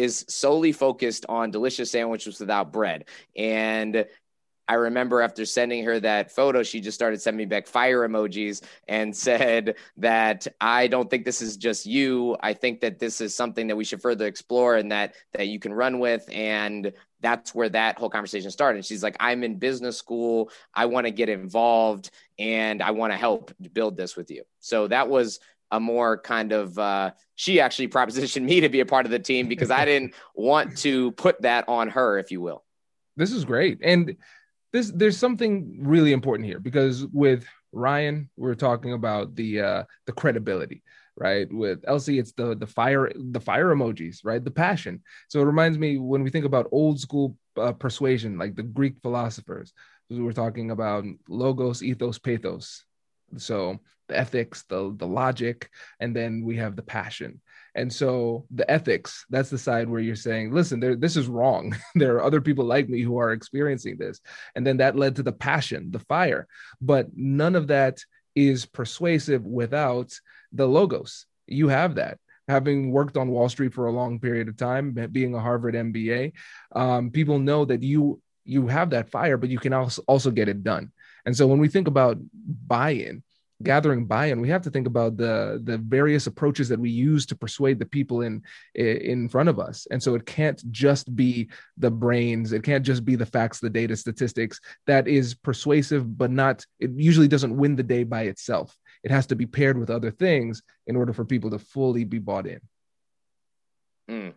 is 0.00 0.24
solely 0.28 0.72
focused 0.72 1.26
on 1.28 1.50
delicious 1.50 1.90
sandwiches 1.90 2.40
without 2.40 2.72
bread. 2.72 3.04
And 3.36 4.06
I 4.66 4.74
remember 4.74 5.20
after 5.20 5.44
sending 5.44 5.84
her 5.84 5.98
that 5.98 6.30
photo, 6.30 6.62
she 6.62 6.80
just 6.80 6.94
started 6.94 7.20
sending 7.20 7.38
me 7.38 7.44
back 7.44 7.66
fire 7.66 8.08
emojis 8.08 8.62
and 8.86 9.14
said 9.28 9.74
that 9.96 10.46
I 10.60 10.86
don't 10.86 11.10
think 11.10 11.24
this 11.24 11.42
is 11.42 11.56
just 11.56 11.86
you. 11.86 12.36
I 12.40 12.54
think 12.54 12.80
that 12.80 13.00
this 13.00 13.20
is 13.20 13.34
something 13.34 13.66
that 13.66 13.76
we 13.76 13.84
should 13.84 14.00
further 14.00 14.26
explore 14.26 14.76
and 14.76 14.92
that 14.92 15.14
that 15.32 15.48
you 15.48 15.58
can 15.58 15.74
run 15.74 15.98
with. 15.98 16.24
And 16.30 16.92
that's 17.20 17.52
where 17.52 17.68
that 17.68 17.98
whole 17.98 18.10
conversation 18.10 18.50
started. 18.52 18.76
And 18.76 18.86
she's 18.86 19.02
like, 19.02 19.16
I'm 19.18 19.42
in 19.42 19.56
business 19.58 19.98
school. 19.98 20.50
I 20.72 20.86
want 20.86 21.06
to 21.06 21.10
get 21.10 21.28
involved 21.28 22.10
and 22.38 22.80
I 22.80 22.92
want 22.92 23.12
to 23.12 23.16
help 23.18 23.52
build 23.72 23.96
this 23.96 24.16
with 24.16 24.30
you. 24.30 24.44
So 24.60 24.86
that 24.86 25.08
was 25.08 25.40
a 25.70 25.80
more 25.80 26.18
kind 26.18 26.52
of 26.52 26.78
uh, 26.78 27.12
she 27.34 27.60
actually 27.60 27.88
propositioned 27.96 28.42
me 28.42 28.60
to 28.60 28.68
be 28.68 28.80
a 28.80 28.86
part 28.86 29.06
of 29.06 29.12
the 29.12 29.18
team 29.18 29.48
because 29.48 29.70
I 29.70 29.84
didn't 29.84 30.14
want 30.34 30.78
to 30.78 31.12
put 31.12 31.42
that 31.42 31.68
on 31.68 31.88
her, 31.88 32.18
if 32.18 32.30
you 32.30 32.40
will. 32.40 32.64
This 33.16 33.32
is 33.32 33.44
great, 33.44 33.78
and 33.82 34.16
this 34.72 34.90
there's 34.94 35.18
something 35.18 35.78
really 35.80 36.12
important 36.12 36.46
here 36.46 36.60
because 36.60 37.06
with 37.06 37.44
Ryan, 37.72 38.30
we're 38.36 38.54
talking 38.54 38.92
about 38.92 39.34
the 39.34 39.60
uh, 39.60 39.84
the 40.06 40.12
credibility, 40.12 40.82
right? 41.16 41.52
With 41.52 41.84
Elsie, 41.86 42.18
it's 42.18 42.32
the 42.32 42.54
the 42.56 42.66
fire 42.66 43.10
the 43.14 43.40
fire 43.40 43.74
emojis, 43.74 44.20
right? 44.24 44.42
The 44.42 44.50
passion. 44.50 45.02
So 45.28 45.40
it 45.40 45.44
reminds 45.44 45.78
me 45.78 45.98
when 45.98 46.22
we 46.22 46.30
think 46.30 46.44
about 46.44 46.68
old 46.72 47.00
school 47.00 47.36
uh, 47.56 47.72
persuasion, 47.72 48.38
like 48.38 48.56
the 48.56 48.62
Greek 48.62 48.96
philosophers. 49.02 49.72
We're 50.08 50.32
talking 50.32 50.72
about 50.72 51.04
logos, 51.28 51.84
ethos, 51.84 52.18
pathos. 52.18 52.84
So 53.36 53.80
the 54.08 54.18
ethics, 54.18 54.64
the 54.68 54.94
the 54.96 55.06
logic, 55.06 55.70
and 56.00 56.14
then 56.14 56.44
we 56.44 56.56
have 56.56 56.76
the 56.76 56.82
passion. 56.82 57.40
And 57.74 57.92
so 57.92 58.46
the 58.50 58.68
ethics, 58.70 59.24
that's 59.30 59.50
the 59.50 59.58
side 59.58 59.88
where 59.88 60.00
you're 60.00 60.16
saying, 60.16 60.52
listen, 60.52 60.80
there, 60.80 60.96
this 60.96 61.16
is 61.16 61.28
wrong. 61.28 61.76
there 61.94 62.16
are 62.16 62.24
other 62.24 62.40
people 62.40 62.64
like 62.64 62.88
me 62.88 63.00
who 63.00 63.18
are 63.18 63.32
experiencing 63.32 63.96
this. 63.96 64.20
And 64.54 64.66
then 64.66 64.78
that 64.78 64.96
led 64.96 65.16
to 65.16 65.22
the 65.22 65.32
passion, 65.32 65.90
the 65.90 66.00
fire. 66.00 66.48
But 66.80 67.08
none 67.14 67.54
of 67.54 67.68
that 67.68 67.98
is 68.34 68.66
persuasive 68.66 69.44
without 69.44 70.12
the 70.52 70.66
logos. 70.66 71.26
You 71.46 71.68
have 71.68 71.96
that. 71.96 72.18
Having 72.48 72.90
worked 72.90 73.16
on 73.16 73.30
Wall 73.30 73.48
Street 73.48 73.72
for 73.72 73.86
a 73.86 73.92
long 73.92 74.18
period 74.18 74.48
of 74.48 74.56
time, 74.56 74.92
being 75.12 75.34
a 75.34 75.40
Harvard 75.40 75.74
MBA, 75.74 76.32
um, 76.74 77.10
people 77.10 77.38
know 77.38 77.64
that 77.64 77.82
you 77.82 78.20
you 78.44 78.66
have 78.66 78.90
that 78.90 79.10
fire, 79.10 79.36
but 79.36 79.50
you 79.50 79.58
can 79.58 79.72
also 79.72 80.02
also 80.08 80.32
get 80.32 80.48
it 80.48 80.64
done. 80.64 80.90
And 81.26 81.36
so 81.36 81.46
when 81.46 81.58
we 81.58 81.68
think 81.68 81.88
about 81.88 82.18
buy-in, 82.66 83.22
gathering 83.62 84.06
buy-in 84.06 84.40
we 84.40 84.48
have 84.48 84.62
to 84.62 84.70
think 84.70 84.86
about 84.86 85.16
the 85.16 85.60
the 85.64 85.76
various 85.78 86.26
approaches 86.26 86.68
that 86.68 86.80
we 86.80 86.88
use 86.88 87.26
to 87.26 87.36
persuade 87.36 87.78
the 87.78 87.86
people 87.86 88.22
in 88.22 88.42
in 88.74 89.28
front 89.28 89.48
of 89.48 89.58
us. 89.58 89.86
And 89.90 90.02
so 90.02 90.14
it 90.14 90.24
can't 90.24 90.62
just 90.70 91.14
be 91.14 91.48
the 91.76 91.90
brains 91.90 92.52
it 92.52 92.62
can't 92.62 92.84
just 92.84 93.04
be 93.04 93.16
the 93.16 93.26
facts 93.26 93.60
the 93.60 93.70
data 93.70 93.96
statistics. 93.96 94.60
That 94.86 95.08
is 95.08 95.34
persuasive 95.34 96.16
but 96.16 96.30
not 96.30 96.64
it 96.78 96.90
usually 96.92 97.28
doesn't 97.28 97.56
win 97.56 97.76
the 97.76 97.82
day 97.82 98.04
by 98.04 98.22
itself. 98.22 98.76
It 99.02 99.10
has 99.10 99.26
to 99.26 99.36
be 99.36 99.46
paired 99.46 99.78
with 99.78 99.90
other 99.90 100.10
things 100.10 100.62
in 100.86 100.96
order 100.96 101.12
for 101.12 101.24
people 101.24 101.50
to 101.50 101.58
fully 101.58 102.04
be 102.04 102.18
bought 102.18 102.46
in. 102.46 102.60
Mm. 104.10 104.34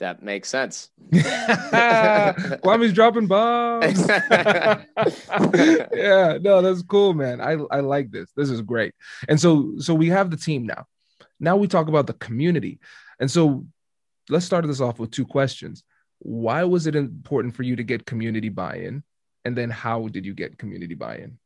That 0.00 0.22
makes 0.22 0.48
sense. 0.48 0.88
Kwame's 1.12 2.94
dropping 2.94 3.26
bombs. 3.26 4.08
yeah, 5.94 6.38
no, 6.40 6.62
that's 6.62 6.82
cool, 6.82 7.12
man. 7.12 7.42
I, 7.42 7.58
I 7.70 7.80
like 7.80 8.10
this. 8.10 8.30
This 8.34 8.48
is 8.48 8.62
great. 8.62 8.94
And 9.28 9.38
so 9.38 9.74
so 9.78 9.94
we 9.94 10.08
have 10.08 10.30
the 10.30 10.38
team 10.38 10.66
now. 10.66 10.86
Now 11.38 11.56
we 11.56 11.68
talk 11.68 11.88
about 11.88 12.06
the 12.06 12.14
community. 12.14 12.80
And 13.20 13.30
so 13.30 13.66
let's 14.30 14.46
start 14.46 14.66
this 14.66 14.80
off 14.80 14.98
with 14.98 15.10
two 15.10 15.26
questions. 15.26 15.84
Why 16.20 16.64
was 16.64 16.86
it 16.86 16.96
important 16.96 17.54
for 17.54 17.62
you 17.62 17.76
to 17.76 17.84
get 17.84 18.06
community 18.06 18.48
buy-in? 18.48 19.02
And 19.44 19.56
then 19.56 19.68
how 19.68 20.08
did 20.08 20.24
you 20.24 20.32
get 20.32 20.56
community 20.56 20.94
buy-in? 20.94 21.38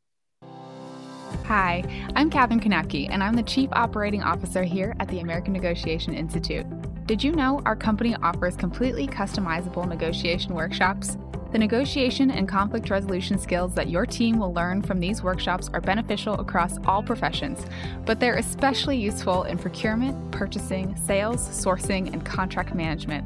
Hi, 1.43 1.83
I'm 2.15 2.29
Katherine 2.29 2.59
Knapke, 2.59 3.07
and 3.09 3.21
I'm 3.21 3.35
the 3.35 3.43
Chief 3.43 3.69
Operating 3.73 4.23
Officer 4.23 4.63
here 4.63 4.95
at 4.99 5.07
the 5.09 5.19
American 5.19 5.53
Negotiation 5.53 6.13
Institute. 6.13 6.65
Did 7.05 7.23
you 7.23 7.33
know 7.33 7.61
our 7.67 7.75
company 7.75 8.15
offers 8.23 8.55
completely 8.55 9.05
customizable 9.05 9.87
negotiation 9.87 10.55
workshops? 10.55 11.19
The 11.51 11.59
negotiation 11.59 12.31
and 12.31 12.49
conflict 12.49 12.89
resolution 12.89 13.37
skills 13.37 13.75
that 13.75 13.89
your 13.89 14.07
team 14.07 14.39
will 14.39 14.51
learn 14.55 14.81
from 14.81 14.99
these 14.99 15.21
workshops 15.21 15.69
are 15.71 15.81
beneficial 15.81 16.33
across 16.39 16.79
all 16.87 17.03
professions, 17.03 17.63
but 18.07 18.19
they're 18.19 18.37
especially 18.37 18.97
useful 18.97 19.43
in 19.43 19.59
procurement, 19.59 20.31
purchasing, 20.31 20.95
sales, 20.95 21.47
sourcing, 21.47 22.11
and 22.11 22.25
contract 22.25 22.73
management. 22.73 23.23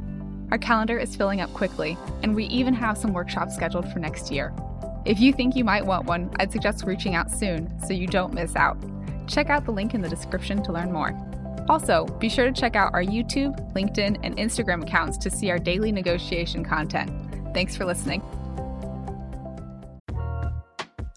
Our 0.52 0.58
calendar 0.58 1.00
is 1.00 1.16
filling 1.16 1.40
up 1.40 1.54
quickly, 1.54 1.98
and 2.22 2.36
we 2.36 2.48
even 2.48 2.74
have 2.74 2.98
some 2.98 3.14
workshops 3.14 3.56
scheduled 3.56 3.90
for 3.94 4.00
next 4.00 4.30
year. 4.30 4.54
If 5.06 5.22
you 5.22 5.32
think 5.32 5.56
you 5.56 5.64
might 5.64 5.86
want 5.86 6.06
one, 6.06 6.30
I'd 6.36 6.52
suggest 6.52 6.84
reaching 6.84 7.16
out 7.16 7.32
soon 7.32 7.74
so 7.88 7.94
you 7.94 8.08
don't 8.08 8.34
miss 8.34 8.58
out. 8.58 8.78
Check 9.26 9.50
out 9.50 9.64
the 9.64 9.72
link 9.72 9.94
in 9.94 10.02
the 10.02 10.10
description 10.10 10.62
to 10.64 10.74
learn 10.74 10.92
more. 10.92 11.18
Also, 11.70 12.06
be 12.20 12.28
sure 12.28 12.46
to 12.46 12.52
check 12.52 12.76
out 12.76 12.94
our 12.94 13.04
YouTube, 13.04 13.74
LinkedIn, 13.74 14.20
and 14.24 14.36
Instagram 14.38 14.82
accounts 14.82 15.18
to 15.20 15.30
see 15.30 15.52
our 15.52 15.60
daily 15.60 15.92
negotiation 15.92 16.66
content. 16.66 17.12
Thanks 17.54 17.78
for 17.78 17.86
listening. 17.86 18.24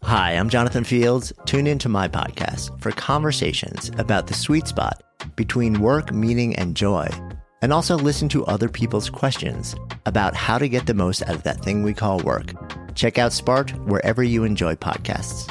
Hi, 0.03 0.33
I'm 0.33 0.51
Jonathan 0.51 0.85
Fields. 0.85 1.33
Tune 1.47 1.67
into 1.67 1.89
my 1.89 2.07
podcast 2.07 2.79
for 2.83 2.91
conversations 2.91 3.91
about 3.97 4.27
the 4.27 4.35
sweet 4.35 4.69
spot 4.69 5.03
between 5.37 5.81
work, 5.81 6.13
meaning, 6.13 6.55
and 6.57 6.77
joy. 6.77 7.09
And 7.63 7.73
also 7.73 7.97
listen 7.97 8.29
to 8.31 8.45
other 8.45 8.69
people's 8.69 9.09
questions 9.09 9.75
about 10.05 10.35
how 10.35 10.59
to 10.59 10.69
get 10.69 10.87
the 10.87 10.93
most 10.93 11.23
out 11.23 11.35
of 11.35 11.45
that 11.45 11.63
thing 11.63 11.83
we 11.83 11.95
call 11.95 12.19
work. 12.19 12.53
Check 12.95 13.17
out 13.17 13.33
Spark 13.33 13.71
wherever 13.87 14.23
you 14.23 14.45
enjoy 14.45 14.75
podcasts. 14.75 15.51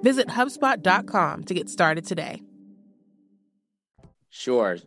Visit 0.00 0.28
HubSpot.com 0.28 1.44
to 1.44 1.54
get 1.54 1.68
started 1.68 2.04
today. 2.04 2.42
Sure. 4.30 4.78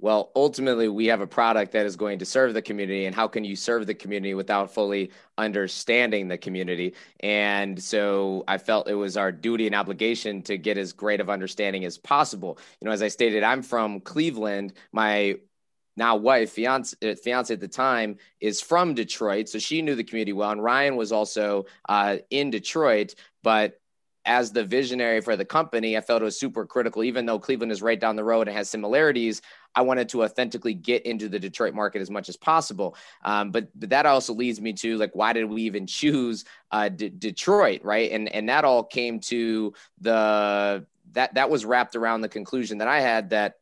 Well, 0.00 0.30
ultimately, 0.36 0.88
we 0.88 1.06
have 1.06 1.20
a 1.20 1.26
product 1.26 1.72
that 1.72 1.84
is 1.84 1.96
going 1.96 2.20
to 2.20 2.24
serve 2.24 2.54
the 2.54 2.62
community. 2.62 3.06
And 3.06 3.14
how 3.14 3.26
can 3.26 3.42
you 3.42 3.56
serve 3.56 3.86
the 3.86 3.94
community 3.94 4.32
without 4.34 4.72
fully 4.72 5.10
understanding 5.36 6.28
the 6.28 6.38
community? 6.38 6.94
And 7.18 7.82
so 7.82 8.44
I 8.46 8.58
felt 8.58 8.88
it 8.88 8.94
was 8.94 9.16
our 9.16 9.32
duty 9.32 9.66
and 9.66 9.74
obligation 9.74 10.42
to 10.42 10.56
get 10.56 10.78
as 10.78 10.92
great 10.92 11.20
of 11.20 11.28
understanding 11.28 11.84
as 11.84 11.98
possible. 11.98 12.58
You 12.80 12.86
know, 12.86 12.92
as 12.92 13.02
I 13.02 13.08
stated, 13.08 13.42
I'm 13.42 13.62
from 13.62 14.00
Cleveland. 14.00 14.74
My 14.92 15.36
now 15.96 16.14
wife, 16.14 16.52
fiance, 16.52 16.96
uh, 17.02 17.16
fiance 17.16 17.52
at 17.52 17.58
the 17.58 17.66
time, 17.66 18.18
is 18.40 18.60
from 18.60 18.94
Detroit, 18.94 19.48
so 19.48 19.58
she 19.58 19.82
knew 19.82 19.96
the 19.96 20.04
community 20.04 20.32
well. 20.32 20.52
And 20.52 20.62
Ryan 20.62 20.94
was 20.94 21.10
also 21.10 21.66
uh, 21.88 22.18
in 22.30 22.50
Detroit, 22.50 23.16
but 23.42 23.80
as 24.24 24.52
the 24.52 24.64
visionary 24.64 25.20
for 25.20 25.36
the 25.36 25.44
company, 25.44 25.96
I 25.96 26.00
felt 26.00 26.22
it 26.22 26.24
was 26.24 26.38
super 26.38 26.66
critical. 26.66 27.02
Even 27.04 27.26
though 27.26 27.38
Cleveland 27.38 27.72
is 27.72 27.82
right 27.82 27.98
down 27.98 28.16
the 28.16 28.24
road 28.24 28.48
and 28.48 28.56
has 28.56 28.68
similarities, 28.68 29.42
I 29.74 29.82
wanted 29.82 30.08
to 30.10 30.24
authentically 30.24 30.74
get 30.74 31.06
into 31.06 31.28
the 31.28 31.38
Detroit 31.38 31.74
market 31.74 32.02
as 32.02 32.10
much 32.10 32.28
as 32.28 32.36
possible. 32.36 32.96
Um, 33.24 33.50
but 33.50 33.68
but 33.78 33.90
that 33.90 34.06
also 34.06 34.34
leads 34.34 34.60
me 34.60 34.72
to 34.74 34.96
like, 34.98 35.14
why 35.14 35.32
did 35.32 35.44
we 35.44 35.62
even 35.62 35.86
choose 35.86 36.44
uh, 36.70 36.88
D- 36.88 37.10
Detroit, 37.10 37.82
right? 37.84 38.10
And 38.10 38.28
and 38.28 38.48
that 38.48 38.64
all 38.64 38.84
came 38.84 39.20
to 39.20 39.72
the 40.00 40.86
that 41.12 41.34
that 41.34 41.50
was 41.50 41.64
wrapped 41.64 41.96
around 41.96 42.20
the 42.20 42.28
conclusion 42.28 42.78
that 42.78 42.88
I 42.88 43.00
had 43.00 43.30
that 43.30 43.54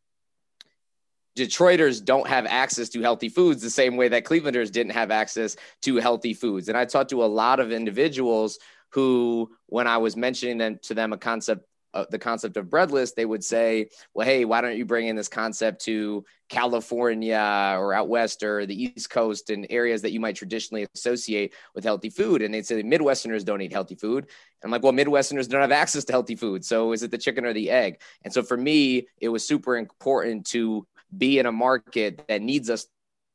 Detroiters 1.37 2.03
don't 2.03 2.27
have 2.27 2.47
access 2.47 2.89
to 2.89 3.03
healthy 3.03 3.29
foods 3.29 3.61
the 3.61 3.69
same 3.69 3.97
way 3.97 4.09
that 4.09 4.25
Clevelanders 4.25 4.73
didn't 4.73 4.93
have 4.93 5.11
access 5.11 5.55
to 5.83 5.97
healthy 5.97 6.33
foods. 6.33 6.69
And 6.69 6.79
I 6.79 6.87
talked 6.87 7.11
to 7.11 7.23
a 7.23 7.27
lot 7.27 7.61
of 7.61 7.73
individuals 7.73 8.59
who, 8.90 9.50
when 9.66 9.87
I 9.87 9.99
was 9.99 10.16
mentioning 10.16 10.59
them, 10.59 10.78
to 10.83 10.95
them 10.95 11.12
a 11.12 11.19
concept, 11.19 11.66
uh, 11.95 12.05
the 12.11 12.19
concept 12.19 12.59
of 12.59 12.69
breadless, 12.69 13.12
they 13.12 13.25
would 13.25 13.43
say, 13.43 13.88
"Well, 14.12 14.26
hey, 14.26 14.45
why 14.45 14.61
don't 14.61 14.76
you 14.76 14.85
bring 14.85 15.07
in 15.07 15.16
this 15.16 15.28
concept 15.28 15.83
to 15.87 16.25
California 16.49 17.75
or 17.78 17.95
out 17.95 18.09
west 18.09 18.43
or 18.43 18.66
the 18.66 18.83
East 18.83 19.09
Coast 19.09 19.49
and 19.49 19.66
areas 19.71 20.02
that 20.02 20.12
you 20.12 20.21
might 20.21 20.37
traditionally 20.37 20.87
associate 20.95 21.55
with 21.75 21.85
healthy 21.85 22.11
food?" 22.11 22.43
And 22.43 22.52
they'd 22.52 22.66
say 22.66 22.83
Midwesterners 22.83 23.45
don't 23.47 23.62
eat 23.62 23.73
healthy 23.73 23.95
food. 23.95 24.25
And 24.25 24.64
I'm 24.64 24.71
like, 24.71 24.83
well, 24.83 24.93
Midwesterners 24.93 25.49
don't 25.49 25.62
have 25.62 25.73
access 25.73 26.05
to 26.05 26.12
healthy 26.12 26.37
food, 26.37 26.64
so 26.64 26.93
is 26.93 27.02
it 27.02 27.11
the 27.11 27.19
chicken 27.19 27.47
or 27.47 27.55
the 27.55 27.71
egg? 27.71 28.00
And 28.25 28.33
so 28.33 28.43
for 28.43 28.57
me, 28.57 29.09
it 29.19 29.31
was 29.31 29.47
super 29.47 29.76
important 29.76 30.47
to 30.49 30.87
be 31.16 31.38
in 31.38 31.47
a 31.47 31.52
market 31.52 32.25
that 32.28 32.43
needs 32.43 32.69
us 32.69 32.87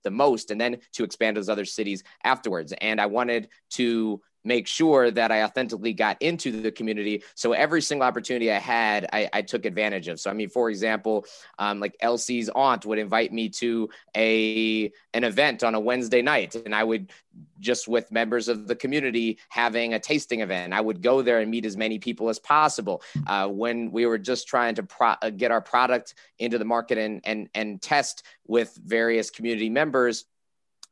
the 0.04 0.12
most 0.12 0.52
and 0.52 0.60
then 0.60 0.78
to 0.94 1.04
expand 1.04 1.38
those 1.38 1.50
other 1.50 1.66
cities 1.66 2.04
afterwards. 2.24 2.74
And 2.82 3.00
I 3.00 3.06
wanted 3.06 3.50
to 3.72 4.22
make 4.44 4.68
sure 4.68 5.12
that 5.12 5.32
I 5.32 5.44
authentically 5.44 5.94
got 5.94 6.22
into 6.22 6.62
the 6.62 6.72
community. 6.72 7.24
So 7.36 7.54
every 7.54 7.82
single 7.82 8.08
opportunity 8.08 8.52
I 8.52 8.60
had, 8.60 9.08
I, 9.14 9.30
I 9.34 9.42
took 9.42 9.66
advantage 9.66 10.08
of. 10.08 10.20
So 10.20 10.30
I 10.30 10.34
mean, 10.34 10.50
for 10.50 10.70
example, 10.70 11.26
um, 11.60 11.80
like 11.80 11.96
Elsie's 12.00 12.50
aunt 12.50 12.86
would 12.86 13.00
invite 13.00 13.32
me 13.32 13.50
to 13.50 13.90
a 14.16 14.92
an 15.14 15.24
event 15.24 15.64
on 15.64 15.76
a 15.76 15.80
Wednesday 15.80 16.22
night, 16.22 16.56
and 16.56 16.74
I 16.74 16.84
would 16.84 17.12
just 17.60 17.88
with 17.88 18.12
members 18.12 18.48
of 18.48 18.68
the 18.68 18.76
community 18.76 19.40
having 19.50 19.94
a 19.94 20.00
tasting 20.00 20.42
event. 20.42 20.74
I 20.74 20.82
would 20.82 21.02
go 21.02 21.22
there 21.22 21.40
and 21.40 21.50
meet 21.50 21.66
as 21.66 21.78
many 21.78 22.00
people 22.00 22.30
as 22.30 22.40
possible. 22.40 23.02
Uh, 23.28 23.48
when 23.48 23.92
we 23.92 24.06
were 24.06 24.18
just 24.18 24.48
trying 24.48 24.76
to 24.76 24.84
pro- 24.84 25.16
uh, 25.22 25.30
get 25.30 25.52
our 25.52 25.62
product 25.62 26.16
into 26.40 26.58
the 26.58 26.66
market 26.66 26.98
and 26.98 27.22
and 27.24 27.50
and 27.54 27.82
test 27.82 28.24
with 28.48 28.78
various 28.84 29.30
community 29.30 29.70
members 29.70 30.26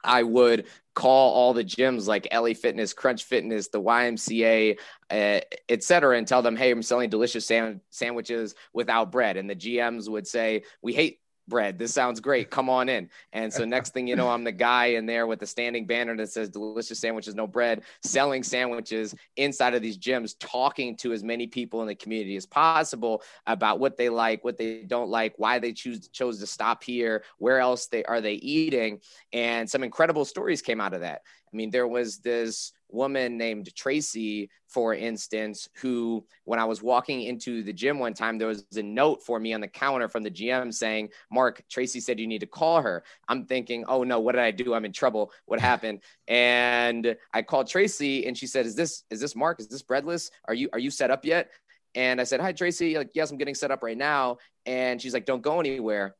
I 0.03 0.23
would 0.23 0.67
call 0.95 1.33
all 1.33 1.53
the 1.53 1.63
gyms 1.63 2.07
like 2.07 2.27
LA 2.33 2.53
Fitness, 2.53 2.93
Crunch 2.93 3.23
Fitness, 3.23 3.69
the 3.69 3.81
YMCA, 3.81 4.77
uh, 5.09 5.39
et 5.69 5.83
cetera, 5.83 6.17
and 6.17 6.27
tell 6.27 6.41
them, 6.41 6.55
hey, 6.55 6.71
I'm 6.71 6.83
selling 6.83 7.09
delicious 7.09 7.45
sam- 7.45 7.81
sandwiches 7.89 8.55
without 8.73 9.11
bread. 9.11 9.37
And 9.37 9.49
the 9.49 9.55
GMs 9.55 10.09
would 10.09 10.27
say, 10.27 10.63
we 10.81 10.93
hate 10.93 11.19
bread. 11.49 11.77
This 11.77 11.93
sounds 11.93 12.19
great. 12.19 12.49
Come 12.49 12.69
on 12.69 12.87
in. 12.87 13.09
And 13.33 13.51
so 13.51 13.65
next 13.65 13.93
thing 13.93 14.07
you 14.07 14.15
know, 14.15 14.29
I'm 14.29 14.43
the 14.43 14.51
guy 14.51 14.85
in 14.87 15.05
there 15.05 15.27
with 15.27 15.39
the 15.39 15.47
standing 15.47 15.85
banner 15.85 16.15
that 16.17 16.31
says 16.31 16.49
delicious 16.49 16.99
sandwiches, 16.99 17.35
no 17.35 17.47
bread, 17.47 17.83
selling 18.03 18.43
sandwiches 18.43 19.15
inside 19.35 19.73
of 19.73 19.81
these 19.81 19.97
gyms, 19.97 20.35
talking 20.39 20.95
to 20.97 21.11
as 21.11 21.23
many 21.23 21.47
people 21.47 21.81
in 21.81 21.87
the 21.87 21.95
community 21.95 22.35
as 22.37 22.45
possible 22.45 23.23
about 23.47 23.79
what 23.79 23.97
they 23.97 24.09
like, 24.09 24.43
what 24.43 24.57
they 24.57 24.83
don't 24.83 25.09
like, 25.09 25.33
why 25.37 25.59
they 25.59 25.73
choose 25.73 26.07
chose 26.09 26.39
to 26.39 26.47
stop 26.47 26.83
here, 26.83 27.23
where 27.39 27.59
else 27.59 27.87
they 27.87 28.03
are 28.05 28.21
they 28.21 28.33
eating. 28.33 29.01
And 29.33 29.69
some 29.69 29.83
incredible 29.83 30.25
stories 30.25 30.61
came 30.61 30.79
out 30.79 30.93
of 30.93 31.01
that. 31.01 31.23
I 31.51 31.55
mean, 31.55 31.71
there 31.71 31.87
was 31.87 32.19
this 32.19 32.73
woman 32.91 33.37
named 33.37 33.73
Tracy, 33.75 34.49
for 34.67 34.93
instance, 34.93 35.67
who, 35.75 36.25
when 36.45 36.59
I 36.59 36.65
was 36.65 36.81
walking 36.81 37.23
into 37.23 37.63
the 37.63 37.73
gym 37.73 37.99
one 37.99 38.13
time, 38.13 38.37
there 38.37 38.47
was 38.47 38.65
a 38.75 38.83
note 38.83 39.23
for 39.23 39.39
me 39.39 39.53
on 39.53 39.61
the 39.61 39.67
counter 39.67 40.07
from 40.07 40.23
the 40.23 40.31
GM 40.31 40.73
saying, 40.73 41.09
Mark, 41.31 41.63
Tracy 41.69 41.99
said 41.99 42.19
you 42.19 42.27
need 42.27 42.39
to 42.39 42.47
call 42.47 42.81
her. 42.81 43.03
I'm 43.27 43.45
thinking, 43.45 43.85
oh 43.87 44.03
no, 44.03 44.19
what 44.19 44.33
did 44.33 44.41
I 44.41 44.51
do? 44.51 44.73
I'm 44.73 44.85
in 44.85 44.93
trouble. 44.93 45.31
What 45.45 45.59
happened? 45.59 46.01
And 46.27 47.15
I 47.33 47.41
called 47.41 47.67
Tracy 47.67 48.25
and 48.27 48.37
she 48.37 48.47
said, 48.47 48.65
Is 48.65 48.75
this 48.75 49.03
is 49.09 49.19
this 49.19 49.35
Mark? 49.35 49.59
Is 49.59 49.67
this 49.67 49.81
breadless? 49.81 50.31
Are 50.45 50.53
you 50.53 50.69
are 50.73 50.79
you 50.79 50.91
set 50.91 51.11
up 51.11 51.25
yet? 51.25 51.51
And 51.95 52.21
I 52.21 52.23
said, 52.23 52.39
Hi, 52.39 52.51
Tracy. 52.51 52.97
Like, 52.97 53.11
yes, 53.13 53.31
I'm 53.31 53.37
getting 53.37 53.55
set 53.55 53.71
up 53.71 53.81
right 53.81 53.97
now. 53.97 54.37
And 54.65 55.01
she's 55.01 55.13
like, 55.13 55.25
Don't 55.25 55.41
go 55.41 55.59
anywhere. 55.59 56.15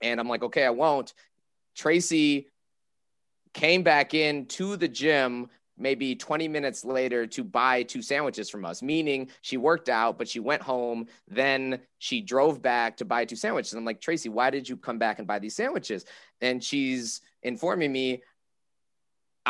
And 0.00 0.20
I'm 0.20 0.28
like, 0.28 0.42
Okay, 0.42 0.64
I 0.64 0.70
won't. 0.70 1.12
Tracy 1.76 2.48
came 3.54 3.82
back 3.82 4.14
in 4.14 4.46
to 4.46 4.76
the 4.76 4.88
gym 4.88 5.48
maybe 5.80 6.14
20 6.14 6.46
minutes 6.46 6.84
later 6.84 7.26
to 7.26 7.42
buy 7.42 7.82
two 7.82 8.02
sandwiches 8.02 8.50
from 8.50 8.64
us, 8.64 8.82
meaning 8.82 9.28
she 9.40 9.56
worked 9.56 9.88
out, 9.88 10.18
but 10.18 10.28
she 10.28 10.38
went 10.38 10.62
home. 10.62 11.06
Then 11.26 11.80
she 11.98 12.20
drove 12.20 12.60
back 12.60 12.98
to 12.98 13.04
buy 13.04 13.24
two 13.24 13.36
sandwiches. 13.36 13.72
I'm 13.72 13.84
like, 13.84 14.00
Tracy, 14.00 14.28
why 14.28 14.50
did 14.50 14.68
you 14.68 14.76
come 14.76 14.98
back 14.98 15.18
and 15.18 15.26
buy 15.26 15.38
these 15.38 15.56
sandwiches? 15.56 16.04
And 16.40 16.62
she's 16.62 17.22
informing 17.42 17.90
me, 17.90 18.22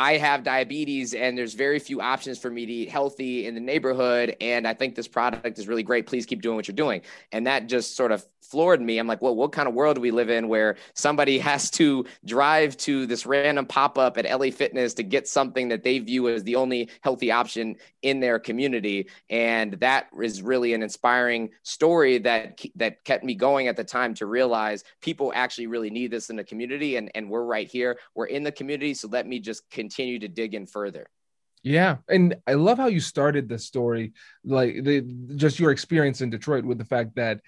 I 0.01 0.17
have 0.17 0.43
diabetes 0.43 1.13
and 1.13 1.37
there's 1.37 1.53
very 1.53 1.77
few 1.77 2.01
options 2.01 2.39
for 2.39 2.49
me 2.49 2.65
to 2.65 2.73
eat 2.73 2.89
healthy 2.89 3.45
in 3.45 3.53
the 3.53 3.61
neighborhood. 3.61 4.35
And 4.41 4.67
I 4.67 4.73
think 4.73 4.95
this 4.95 5.07
product 5.07 5.59
is 5.59 5.67
really 5.67 5.83
great. 5.83 6.07
Please 6.07 6.25
keep 6.25 6.41
doing 6.41 6.55
what 6.55 6.67
you're 6.67 6.73
doing. 6.73 7.01
And 7.31 7.45
that 7.45 7.67
just 7.67 7.95
sort 7.95 8.11
of 8.11 8.25
floored 8.41 8.81
me. 8.81 8.97
I'm 8.97 9.07
like, 9.07 9.21
well, 9.21 9.35
what 9.35 9.53
kind 9.53 9.67
of 9.67 9.73
world 9.73 9.95
do 9.95 10.01
we 10.01 10.11
live 10.11 10.29
in 10.29 10.47
where 10.47 10.75
somebody 10.93 11.37
has 11.51 11.69
to 11.71 12.05
drive 12.25 12.75
to 12.77 13.05
this 13.05 13.25
random 13.27 13.65
pop 13.65 13.97
up 13.97 14.17
at 14.17 14.25
LA 14.25 14.49
Fitness 14.49 14.95
to 14.95 15.03
get 15.03 15.27
something 15.27 15.69
that 15.69 15.83
they 15.83 15.99
view 15.99 16.27
as 16.27 16.43
the 16.43 16.55
only 16.55 16.89
healthy 17.01 17.31
option 17.31 17.75
in 18.01 18.19
their 18.19 18.39
community? 18.39 19.07
And 19.29 19.73
that 19.73 20.07
is 20.19 20.41
really 20.41 20.73
an 20.73 20.81
inspiring 20.81 21.51
story 21.63 22.17
that 22.19 22.59
that 22.75 23.03
kept 23.05 23.23
me 23.23 23.35
going 23.35 23.67
at 23.67 23.77
the 23.77 23.83
time 23.83 24.13
to 24.15 24.25
realize 24.25 24.83
people 25.01 25.31
actually 25.35 25.67
really 25.67 25.89
need 25.89 26.11
this 26.11 26.29
in 26.29 26.35
the 26.35 26.43
community, 26.43 26.97
and 26.97 27.11
and 27.15 27.29
we're 27.29 27.45
right 27.45 27.69
here, 27.69 27.97
we're 28.15 28.25
in 28.25 28.43
the 28.43 28.51
community, 28.51 28.93
so 28.93 29.07
let 29.07 29.27
me 29.27 29.39
just 29.39 29.69
continue 29.91 30.19
to 30.19 30.27
dig 30.27 30.53
in 30.53 30.65
further. 30.65 31.07
Yeah, 31.63 31.97
and 32.09 32.35
I 32.47 32.53
love 32.53 32.77
how 32.77 32.87
you 32.87 32.99
started 32.99 33.47
the 33.47 33.59
story, 33.59 34.13
like 34.43 34.83
the 34.83 35.01
just 35.35 35.59
your 35.59 35.71
experience 35.71 36.21
in 36.21 36.31
Detroit 36.31 36.65
with 36.65 36.79
the 36.79 36.85
fact 36.85 37.15
that 37.15 37.41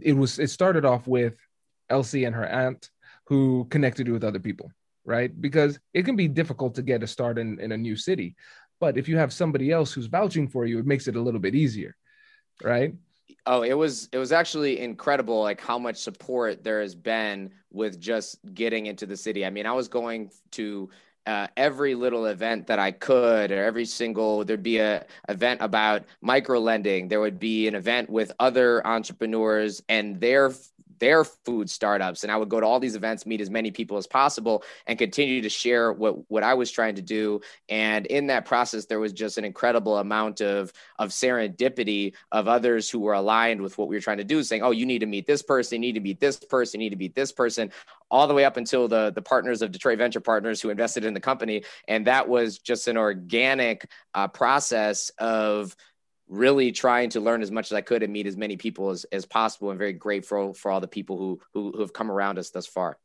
it 0.00 0.14
was 0.14 0.38
it 0.38 0.50
started 0.50 0.84
off 0.84 1.06
with 1.06 1.34
Elsie 1.88 2.24
and 2.24 2.34
her 2.34 2.46
aunt 2.46 2.90
who 3.26 3.66
connected 3.70 4.06
you 4.08 4.14
with 4.14 4.24
other 4.24 4.40
people, 4.40 4.72
right? 5.04 5.30
Because 5.40 5.78
it 5.94 6.04
can 6.04 6.16
be 6.16 6.26
difficult 6.26 6.74
to 6.74 6.82
get 6.82 7.04
a 7.04 7.06
start 7.06 7.38
in, 7.38 7.60
in 7.60 7.70
a 7.70 7.76
new 7.76 7.94
city. 7.94 8.34
But 8.80 8.98
if 8.98 9.08
you 9.08 9.16
have 9.16 9.32
somebody 9.32 9.70
else 9.70 9.92
who's 9.92 10.06
vouching 10.06 10.48
for 10.48 10.66
you, 10.66 10.80
it 10.80 10.86
makes 10.86 11.06
it 11.06 11.14
a 11.14 11.20
little 11.20 11.38
bit 11.38 11.54
easier, 11.54 11.94
right? 12.64 12.94
Oh, 13.46 13.62
it 13.62 13.74
was 13.74 14.08
it 14.12 14.18
was 14.18 14.32
actually 14.32 14.80
incredible 14.80 15.40
like 15.40 15.60
how 15.60 15.78
much 15.78 15.98
support 15.98 16.64
there 16.64 16.80
has 16.80 16.96
been 16.96 17.52
with 17.70 18.00
just 18.00 18.38
getting 18.54 18.86
into 18.86 19.06
the 19.06 19.16
city. 19.16 19.46
I 19.46 19.50
mean, 19.50 19.66
I 19.66 19.72
was 19.72 19.86
going 19.86 20.30
to 20.52 20.90
uh, 21.26 21.46
every 21.56 21.94
little 21.94 22.26
event 22.26 22.66
that 22.66 22.78
I 22.78 22.90
could, 22.90 23.50
or 23.50 23.64
every 23.64 23.84
single, 23.84 24.44
there'd 24.44 24.62
be 24.62 24.78
a 24.78 25.06
event 25.28 25.60
about 25.62 26.04
micro 26.20 26.58
lending. 26.58 27.08
There 27.08 27.20
would 27.20 27.38
be 27.38 27.68
an 27.68 27.74
event 27.74 28.10
with 28.10 28.32
other 28.38 28.86
entrepreneurs 28.86 29.82
and 29.88 30.20
their 30.20 30.52
their 30.98 31.24
food 31.24 31.70
startups. 31.70 32.22
And 32.22 32.32
I 32.32 32.36
would 32.36 32.48
go 32.48 32.60
to 32.60 32.66
all 32.66 32.80
these 32.80 32.96
events, 32.96 33.26
meet 33.26 33.40
as 33.40 33.50
many 33.50 33.70
people 33.70 33.96
as 33.96 34.06
possible, 34.06 34.62
and 34.86 34.98
continue 34.98 35.42
to 35.42 35.48
share 35.48 35.92
what, 35.92 36.30
what 36.30 36.42
I 36.42 36.54
was 36.54 36.70
trying 36.70 36.96
to 36.96 37.02
do. 37.02 37.40
And 37.68 38.06
in 38.06 38.26
that 38.28 38.44
process, 38.44 38.86
there 38.86 39.00
was 39.00 39.12
just 39.12 39.38
an 39.38 39.44
incredible 39.44 39.98
amount 39.98 40.40
of, 40.40 40.72
of 40.98 41.10
serendipity 41.10 42.14
of 42.30 42.48
others 42.48 42.90
who 42.90 43.00
were 43.00 43.14
aligned 43.14 43.60
with 43.60 43.78
what 43.78 43.88
we 43.88 43.96
were 43.96 44.00
trying 44.00 44.18
to 44.18 44.24
do, 44.24 44.42
saying, 44.42 44.62
Oh, 44.62 44.70
you 44.70 44.86
need 44.86 45.00
to 45.00 45.06
meet 45.06 45.26
this 45.26 45.42
person, 45.42 45.82
you 45.82 45.88
need 45.88 45.94
to 45.94 46.00
meet 46.00 46.20
this 46.20 46.36
person, 46.36 46.80
you 46.80 46.86
need 46.86 46.96
to 46.96 46.98
meet 46.98 47.14
this 47.14 47.32
person, 47.32 47.70
all 48.10 48.26
the 48.26 48.34
way 48.34 48.44
up 48.44 48.58
until 48.58 48.88
the, 48.88 49.10
the 49.14 49.22
partners 49.22 49.62
of 49.62 49.72
Detroit 49.72 49.98
Venture 49.98 50.20
Partners 50.20 50.60
who 50.60 50.68
invested 50.68 51.04
in 51.04 51.14
the 51.14 51.20
company. 51.20 51.64
And 51.88 52.06
that 52.06 52.28
was 52.28 52.58
just 52.58 52.86
an 52.86 52.98
organic 52.98 53.88
uh, 54.14 54.28
process 54.28 55.10
of 55.18 55.74
really 56.32 56.72
trying 56.72 57.10
to 57.10 57.20
learn 57.20 57.42
as 57.42 57.50
much 57.50 57.70
as 57.70 57.76
I 57.76 57.82
could 57.82 58.02
and 58.02 58.12
meet 58.12 58.26
as 58.26 58.36
many 58.36 58.56
people 58.56 58.90
as, 58.90 59.04
as 59.12 59.26
possible 59.26 59.70
and 59.70 59.78
very 59.78 59.92
grateful 59.92 60.54
for 60.54 60.70
all 60.70 60.80
the 60.80 60.88
people 60.88 61.18
who, 61.18 61.40
who, 61.52 61.72
who 61.72 61.80
have 61.80 61.92
come 61.92 62.10
around 62.10 62.38
us 62.38 62.50
thus 62.50 62.66
far. 62.66 62.96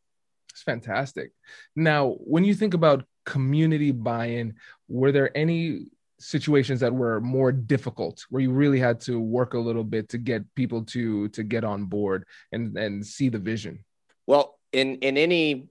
It's 0.51 0.63
fantastic. 0.63 1.33
Now, 1.75 2.15
when 2.19 2.45
you 2.45 2.53
think 2.53 2.73
about 2.73 3.05
community 3.25 3.91
buy-in, 3.91 4.55
were 4.87 5.11
there 5.11 5.35
any 5.37 5.87
situations 6.19 6.79
that 6.79 6.93
were 6.93 7.19
more 7.19 7.51
difficult 7.51 8.25
where 8.29 8.41
you 8.41 8.51
really 8.51 8.79
had 8.79 9.01
to 9.01 9.19
work 9.19 9.53
a 9.53 9.59
little 9.59 9.83
bit 9.83 10.09
to 10.09 10.17
get 10.17 10.43
people 10.55 10.83
to 10.83 11.27
to 11.29 11.43
get 11.43 11.63
on 11.63 11.85
board 11.85 12.25
and 12.51 12.75
and 12.77 13.05
see 13.05 13.29
the 13.29 13.37
vision? 13.37 13.83
Well, 14.25 14.57
in 14.71 14.95
in 14.95 15.17
any 15.17 15.67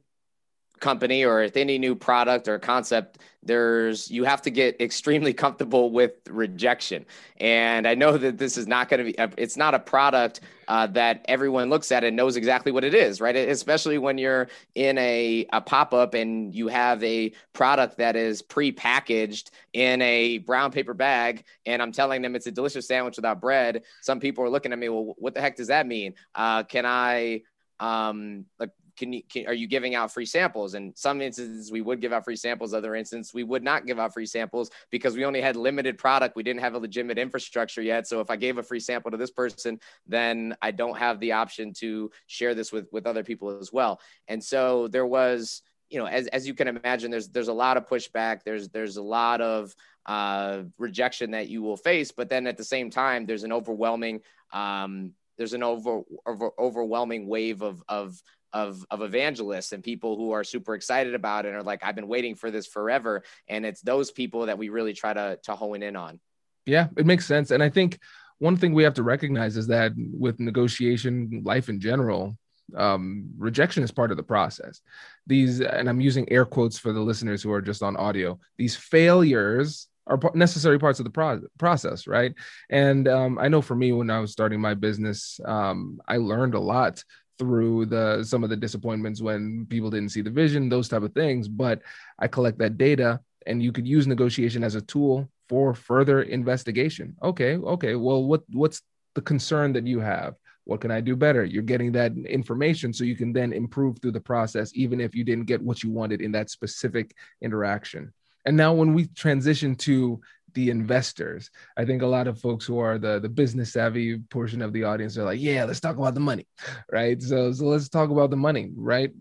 company 0.81 1.25
or 1.25 1.41
with 1.41 1.57
any 1.57 1.79
new 1.79 1.95
product 1.95 2.49
or 2.49 2.59
concept 2.59 3.19
there's 3.47 4.11
you 4.11 4.25
have 4.25 4.43
to 4.43 4.51
get 4.51 4.81
extremely 4.81 5.33
comfortable 5.45 5.91
with 5.91 6.13
rejection. 6.29 7.07
And 7.39 7.87
i 7.87 7.95
know 7.95 8.17
that 8.17 8.39
this 8.39 8.57
is 8.57 8.67
not 8.67 8.89
going 8.89 9.05
to 9.05 9.13
be 9.13 9.41
it's 9.41 9.57
not 9.57 9.75
a 9.75 9.79
product 9.79 10.41
uh, 10.69 10.89
that 10.89 11.25
everyone 11.29 11.71
looks 11.71 11.93
at 11.93 12.03
and 12.03 12.17
knows 12.17 12.37
exactly 12.37 12.73
what 12.73 12.83
it 12.85 12.95
is 12.95 13.21
right? 13.21 13.37
Especially 13.37 13.99
when 13.99 14.19
you're 14.19 14.49
in 14.75 14.99
a, 14.99 15.47
a 15.53 15.61
pop-up 15.61 16.15
and 16.15 16.55
you 16.55 16.67
have 16.69 17.03
a 17.05 17.33
product 17.53 17.99
that 17.99 18.17
is 18.17 18.43
pre-packaged 18.43 19.53
in 19.73 20.03
a 20.03 20.39
brown 20.39 20.73
paper 20.73 20.95
bag 20.95 21.45
and 21.67 21.81
i'm 21.81 21.93
telling 21.93 22.21
them 22.23 22.35
it's 22.35 22.47
a 22.47 22.51
delicious 22.51 22.89
sandwich 22.89 23.17
without 23.17 23.41
bread 23.41 23.83
some 24.01 24.19
people 24.19 24.43
are 24.45 24.51
looking 24.51 24.73
at 24.73 24.79
me 24.79 24.89
well 24.89 25.15
what 25.19 25.35
the 25.35 25.41
heck 25.41 25.57
does 25.57 25.69
that 25.69 25.87
mean? 25.87 26.15
Uh, 26.35 26.63
can 26.65 26.85
i 26.85 27.43
um 27.79 28.47
like 28.59 28.71
can 28.97 29.13
you 29.13 29.23
can, 29.23 29.47
are 29.47 29.55
you 29.55 29.67
giving 29.67 29.95
out 29.95 30.13
free 30.13 30.27
samples? 30.27 30.75
And 30.75 30.97
some 30.97 31.21
instances 31.21 31.71
we 31.71 31.81
would 31.81 32.01
give 32.01 32.13
out 32.13 32.25
free 32.25 32.37
samples. 32.37 32.75
Other 32.75 32.95
instances 32.95 33.35
we 33.35 33.45
would 33.45 33.63
not 33.63 33.87
give 33.87 33.99
out 33.99 34.15
free 34.15 34.27
samples 34.27 34.71
because 34.91 35.15
we 35.15 35.25
only 35.25 35.41
had 35.41 35.57
limited 35.57 35.99
product. 35.99 36.37
We 36.37 36.43
didn't 36.43 36.61
have 36.61 36.75
a 36.75 36.79
legitimate 36.79 37.19
infrastructure 37.19 37.83
yet. 37.83 38.07
So 38.07 38.21
if 38.21 38.31
i 38.31 38.37
gave 38.37 38.59
a 38.59 38.63
free 38.63 38.81
sample 38.81 39.11
to 39.11 39.17
this 39.17 39.31
person 39.31 39.79
then 40.07 40.57
i 40.63 40.71
don't 40.71 40.97
have 40.97 41.21
the 41.21 41.33
option 41.33 41.73
to 41.73 42.11
share 42.27 42.55
this 42.55 42.73
with 42.73 42.89
with 42.93 43.07
other 43.07 43.25
people 43.25 43.59
as 43.59 43.73
well. 43.73 44.01
And 44.29 44.43
so 44.43 44.89
there 44.89 45.07
was 45.07 45.63
you 45.91 45.99
know 45.99 46.07
as, 46.07 46.27
as 46.29 46.47
you 46.47 46.55
can 46.55 46.69
imagine 46.69 47.11
there's 47.11 47.29
there's 47.29 47.49
a 47.49 47.53
lot 47.53 47.77
of 47.77 47.87
pushback. 47.87 48.43
There's 48.45 48.69
there's 48.69 48.97
a 48.97 49.03
lot 49.03 49.41
of 49.41 49.75
uh, 50.07 50.63
rejection 50.79 51.33
that 51.33 51.49
you 51.49 51.63
will 51.63 51.77
face. 51.77 52.13
But 52.13 52.29
then 52.29 52.47
at 52.47 52.57
the 52.57 52.65
same 52.65 52.91
time 52.91 53.27
there's 53.27 53.45
an 53.45 53.53
overwhelming 53.53 54.21
um, 54.53 55.13
there's 55.37 55.53
an 55.53 55.63
over, 55.63 56.03
over 56.27 56.51
overwhelming 56.59 57.27
wave 57.27 57.63
of 57.63 57.83
of 57.89 58.23
of 58.53 58.85
of 58.91 59.03
evangelists 59.03 59.73
and 59.73 59.83
people 59.83 60.17
who 60.17 60.33
are 60.33 60.45
super 60.45 60.75
excited 60.75 61.15
about 61.15 61.45
it 61.45 61.49
and 61.49 61.57
are 61.59 61.63
like 61.63 61.85
I've 61.85 61.97
been 61.97 62.09
waiting 62.09 62.35
for 62.35 62.51
this 62.51 62.67
forever 62.67 63.23
and 63.49 63.67
it's 63.67 63.81
those 63.81 64.11
people 64.11 64.47
that 64.47 64.59
we 64.59 64.69
really 64.69 64.93
try 64.93 65.13
to 65.13 65.39
to 65.45 65.55
hone 65.55 65.83
in 65.83 65.97
on. 65.97 66.21
Yeah, 66.65 66.89
it 66.97 67.07
makes 67.07 67.27
sense 67.27 67.51
and 67.51 67.63
I 67.63 67.69
think 67.69 67.99
one 68.39 68.57
thing 68.57 68.75
we 68.75 68.83
have 68.83 68.95
to 68.95 69.03
recognize 69.03 69.57
is 69.57 69.67
that 69.69 69.93
with 69.97 70.41
negotiation 70.41 71.43
life 71.45 71.69
in 71.69 71.81
general 71.81 72.37
um, 72.75 73.31
rejection 73.39 73.83
is 73.83 73.93
part 73.93 74.11
of 74.11 74.17
the 74.17 74.23
process. 74.23 74.81
These, 75.27 75.61
and 75.61 75.89
I'm 75.89 76.01
using 76.01 76.31
air 76.31 76.45
quotes 76.45 76.79
for 76.79 76.93
the 76.93 77.01
listeners 77.01 77.43
who 77.43 77.53
are 77.53 77.63
just 77.63 77.83
on 77.83 77.97
audio, 77.97 78.39
these 78.59 78.77
failures 78.77 79.89
are 80.07 80.19
necessary 80.35 80.79
parts 80.79 81.01
of 81.01 81.05
the 81.05 81.11
pro- 81.11 81.43
process, 81.59 82.07
right? 82.07 82.35
And 82.71 83.09
um, 83.09 83.39
I 83.39 83.49
know 83.49 83.61
for 83.61 83.75
me, 83.75 83.93
when 83.93 84.11
I 84.11 84.21
was 84.21 84.33
starting 84.33 84.61
my 84.61 84.75
business, 84.75 85.41
um, 85.45 86.01
I 86.07 86.19
learned 86.19 86.55
a 86.55 86.61
lot 86.61 87.03
through 87.39 87.87
the 87.87 88.25
some 88.25 88.45
of 88.45 88.51
the 88.51 88.57
disappointments 88.57 89.21
when 89.21 89.67
people 89.67 89.91
didn't 89.91 90.11
see 90.11 90.23
the 90.23 90.31
vision, 90.31 90.69
those 90.69 90.89
type 90.89 91.03
of 91.03 91.13
things. 91.13 91.49
But 91.49 91.83
I 92.19 92.29
collect 92.29 92.59
that 92.59 92.79
data, 92.79 93.21
and 93.47 93.63
you 93.63 93.73
could 93.73 93.87
use 93.87 94.07
negotiation 94.07 94.65
as 94.65 94.75
a 94.75 94.81
tool 94.81 95.29
for 95.49 95.75
further 95.75 96.23
investigation. 96.23 97.17
Okay, 97.23 97.57
okay. 97.57 97.95
Well, 97.95 98.25
what 98.25 98.43
what's 98.53 98.83
the 99.15 99.23
concern 99.23 99.73
that 99.75 99.87
you 99.87 100.01
have? 100.01 100.35
What 100.65 100.81
can 100.81 100.91
I 100.91 101.01
do 101.01 101.15
better? 101.15 101.45
You're 101.45 101.63
getting 101.63 101.93
that 101.93 102.13
information 102.17 102.93
so 102.93 103.05
you 103.05 103.17
can 103.17 103.33
then 103.33 103.53
improve 103.53 103.99
through 103.99 104.13
the 104.13 104.21
process, 104.21 104.73
even 104.75 105.01
if 105.01 105.15
you 105.15 105.23
didn't 105.23 105.45
get 105.45 105.63
what 105.63 105.83
you 105.83 105.91
wanted 105.91 106.21
in 106.21 106.33
that 106.33 106.51
specific 106.51 107.15
interaction. 107.41 108.13
And 108.45 108.57
now, 108.57 108.73
when 108.73 108.95
we 108.95 109.07
transition 109.09 109.75
to 109.77 110.21
the 110.57 110.71
investors. 110.71 111.51
I 111.77 111.85
think 111.85 112.03
a 112.03 112.07
lot 112.07 112.27
of 112.27 112.41
folks 112.41 112.65
who 112.65 112.79
are 112.79 112.99
the 112.99 113.21
the 113.21 113.29
business 113.29 113.75
savvy 113.75 114.19
portion 114.31 114.63
of 114.63 114.73
the 114.73 114.85
audience 114.85 115.17
are 115.17 115.25
like, 115.25 115.39
yeah, 115.39 115.65
let's 115.65 115.81
talk 115.81 115.97
about 115.97 116.15
the 116.15 116.21
money, 116.21 116.49
right? 116.91 117.23
So 117.23 117.53
so 117.53 117.67
let's 117.67 117.89
talk 117.89 118.11
about 118.11 118.31
the 118.31 118.37
money, 118.37 118.73
right? 118.75 119.13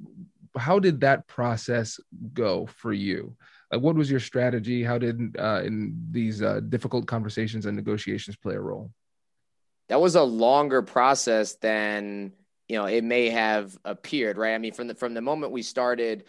How 0.58 0.80
did 0.80 1.02
that 1.02 1.28
process 1.28 2.00
go 2.34 2.66
for 2.66 2.94
you? 2.94 3.36
Like, 3.72 3.82
what 3.82 3.96
was 3.96 4.10
your 4.10 4.22
strategy? 4.22 4.82
How 4.84 4.98
did 4.98 5.36
uh, 5.38 5.62
in 5.66 6.08
these 6.10 6.42
uh, 6.42 6.62
difficult 6.70 7.06
conversations 7.06 7.66
and 7.66 7.76
negotiations 7.76 8.38
play 8.38 8.56
a 8.56 8.62
role? 8.62 8.92
That 9.90 10.00
was 10.00 10.16
a 10.16 10.24
longer 10.24 10.82
process 10.82 11.56
than 11.56 12.32
you 12.70 12.78
know 12.78 12.86
it 12.86 13.04
may 13.04 13.30
have 13.30 13.78
appeared, 13.84 14.38
right? 14.38 14.56
I 14.56 14.58
mean, 14.58 14.74
from 14.74 14.88
the 14.88 14.96
from 14.96 15.14
the 15.14 15.22
moment 15.22 15.52
we 15.52 15.64
started 15.64 16.24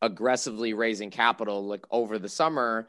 aggressively 0.00 0.72
raising 0.72 1.10
capital, 1.10 1.66
like 1.66 1.84
over 1.90 2.20
the 2.20 2.28
summer, 2.28 2.86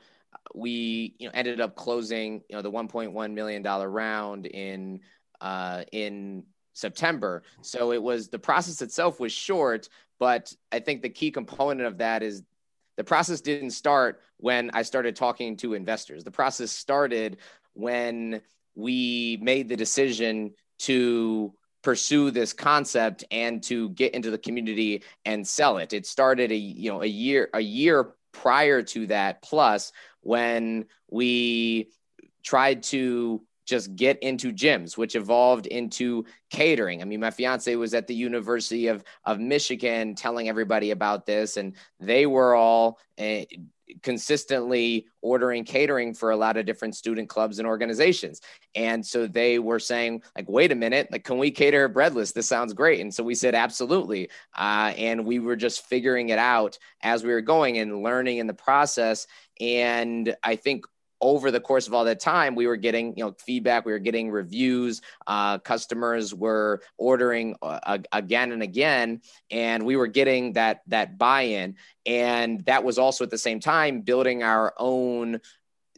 we 0.53 1.15
you 1.19 1.27
know 1.27 1.31
ended 1.33 1.61
up 1.61 1.75
closing 1.75 2.41
you 2.49 2.55
know 2.55 2.61
the 2.61 2.71
1.1 2.71 3.33
million 3.33 3.61
dollar 3.61 3.89
round 3.89 4.45
in 4.45 4.99
uh, 5.41 5.83
in 5.91 6.43
September. 6.73 7.43
So 7.61 7.91
it 7.91 8.01
was 8.01 8.29
the 8.29 8.39
process 8.39 8.81
itself 8.81 9.19
was 9.19 9.31
short, 9.31 9.89
but 10.19 10.53
I 10.71 10.79
think 10.79 11.01
the 11.01 11.09
key 11.09 11.31
component 11.31 11.87
of 11.87 11.97
that 11.99 12.23
is 12.23 12.43
the 12.97 13.03
process 13.03 13.41
didn't 13.41 13.71
start 13.71 14.21
when 14.37 14.71
I 14.73 14.81
started 14.81 15.15
talking 15.15 15.55
to 15.57 15.73
investors. 15.73 16.23
The 16.23 16.31
process 16.31 16.71
started 16.71 17.37
when 17.73 18.41
we 18.75 19.39
made 19.41 19.69
the 19.69 19.77
decision 19.77 20.53
to 20.79 21.53
pursue 21.81 22.29
this 22.29 22.51
concept 22.51 23.23
and 23.31 23.63
to 23.63 23.89
get 23.89 24.13
into 24.13 24.31
the 24.31 24.37
community 24.37 25.03
and 25.25 25.47
sell 25.47 25.77
it. 25.77 25.93
It 25.93 26.05
started 26.05 26.51
a 26.51 26.55
you 26.55 26.91
know 26.91 27.01
a 27.01 27.07
year 27.07 27.49
a 27.53 27.61
year 27.61 28.15
prior 28.31 28.81
to 28.81 29.07
that 29.07 29.41
plus 29.41 29.91
when 30.21 30.85
we 31.09 31.89
tried 32.43 32.83
to 32.83 33.41
just 33.65 33.95
get 33.95 34.17
into 34.23 34.51
gyms, 34.51 34.97
which 34.97 35.15
evolved 35.15 35.67
into 35.67 36.25
catering. 36.49 37.01
I 37.01 37.05
mean, 37.05 37.19
my 37.19 37.29
fiance 37.29 37.73
was 37.75 37.93
at 37.93 38.07
the 38.07 38.15
University 38.15 38.87
of, 38.87 39.03
of 39.25 39.39
Michigan 39.39 40.15
telling 40.15 40.49
everybody 40.49 40.89
about 40.89 41.27
this, 41.27 41.55
and 41.55 41.75
they 41.99 42.25
were 42.25 42.55
all 42.55 42.97
uh, 43.19 43.41
consistently 44.03 45.07
ordering 45.21 45.63
catering 45.63 46.13
for 46.13 46.31
a 46.31 46.37
lot 46.37 46.57
of 46.57 46.65
different 46.65 46.95
student 46.95 47.29
clubs 47.29 47.59
and 47.59 47.67
organizations. 47.67 48.41
And 48.75 49.05
so 49.05 49.27
they 49.27 49.59
were 49.59 49.79
saying, 49.79 50.23
like, 50.35 50.47
wait 50.47 50.71
a 50.71 50.75
minute, 50.75 51.09
like, 51.11 51.23
can 51.23 51.37
we 51.37 51.51
cater 51.51 51.87
breadless? 51.87 52.31
This 52.31 52.47
sounds 52.47 52.73
great. 52.73 52.99
And 53.01 53.13
so 53.13 53.23
we 53.23 53.35
said, 53.35 53.55
absolutely. 53.55 54.29
Uh, 54.57 54.93
and 54.97 55.25
we 55.25 55.39
were 55.39 55.55
just 55.55 55.85
figuring 55.85 56.29
it 56.29 56.39
out 56.39 56.77
as 57.01 57.23
we 57.23 57.31
were 57.31 57.41
going 57.41 57.77
and 57.77 58.03
learning 58.03 58.37
in 58.37 58.47
the 58.47 58.53
process. 58.53 59.27
And 59.59 60.35
I 60.43 60.55
think 60.55 60.85
over 61.21 61.51
the 61.51 61.59
course 61.59 61.87
of 61.87 61.93
all 61.93 62.05
that 62.05 62.19
time, 62.19 62.55
we 62.55 62.67
were 62.67 62.77
getting 62.77 63.15
you 63.17 63.23
know 63.23 63.35
feedback, 63.37 63.85
we 63.85 63.91
were 63.91 63.99
getting 63.99 64.31
reviews, 64.31 65.01
uh, 65.27 65.57
customers 65.59 66.33
were 66.33 66.81
ordering 66.97 67.55
uh, 67.61 67.97
again 68.11 68.51
and 68.51 68.63
again, 68.63 69.21
and 69.51 69.85
we 69.85 69.95
were 69.95 70.07
getting 70.07 70.53
that 70.53 70.81
that 70.87 71.17
buy-in, 71.17 71.75
and 72.05 72.65
that 72.65 72.83
was 72.83 72.97
also 72.97 73.23
at 73.23 73.29
the 73.29 73.37
same 73.37 73.59
time 73.59 74.01
building 74.01 74.43
our 74.43 74.73
own 74.77 75.39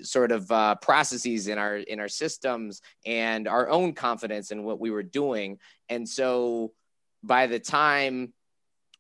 sort 0.01 0.31
of 0.31 0.51
uh, 0.51 0.75
processes 0.75 1.47
in 1.47 1.57
our 1.57 1.77
in 1.77 1.99
our 1.99 2.09
systems 2.09 2.81
and 3.05 3.47
our 3.47 3.69
own 3.69 3.93
confidence 3.93 4.51
in 4.51 4.63
what 4.63 4.79
we 4.79 4.89
were 4.89 5.03
doing, 5.03 5.59
and 5.89 6.07
so 6.07 6.71
by 7.23 7.47
the 7.47 7.59
time 7.59 8.33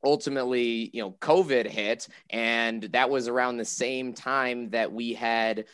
ultimately 0.03 0.89
you 0.93 1.01
know 1.01 1.11
covid 1.21 1.67
hit 1.67 2.07
and 2.31 2.83
that 2.85 3.09
was 3.09 3.27
around 3.27 3.57
the 3.57 3.65
same 3.65 4.13
time 4.13 4.69
that 4.71 4.91
we 4.91 5.13
had 5.13 5.65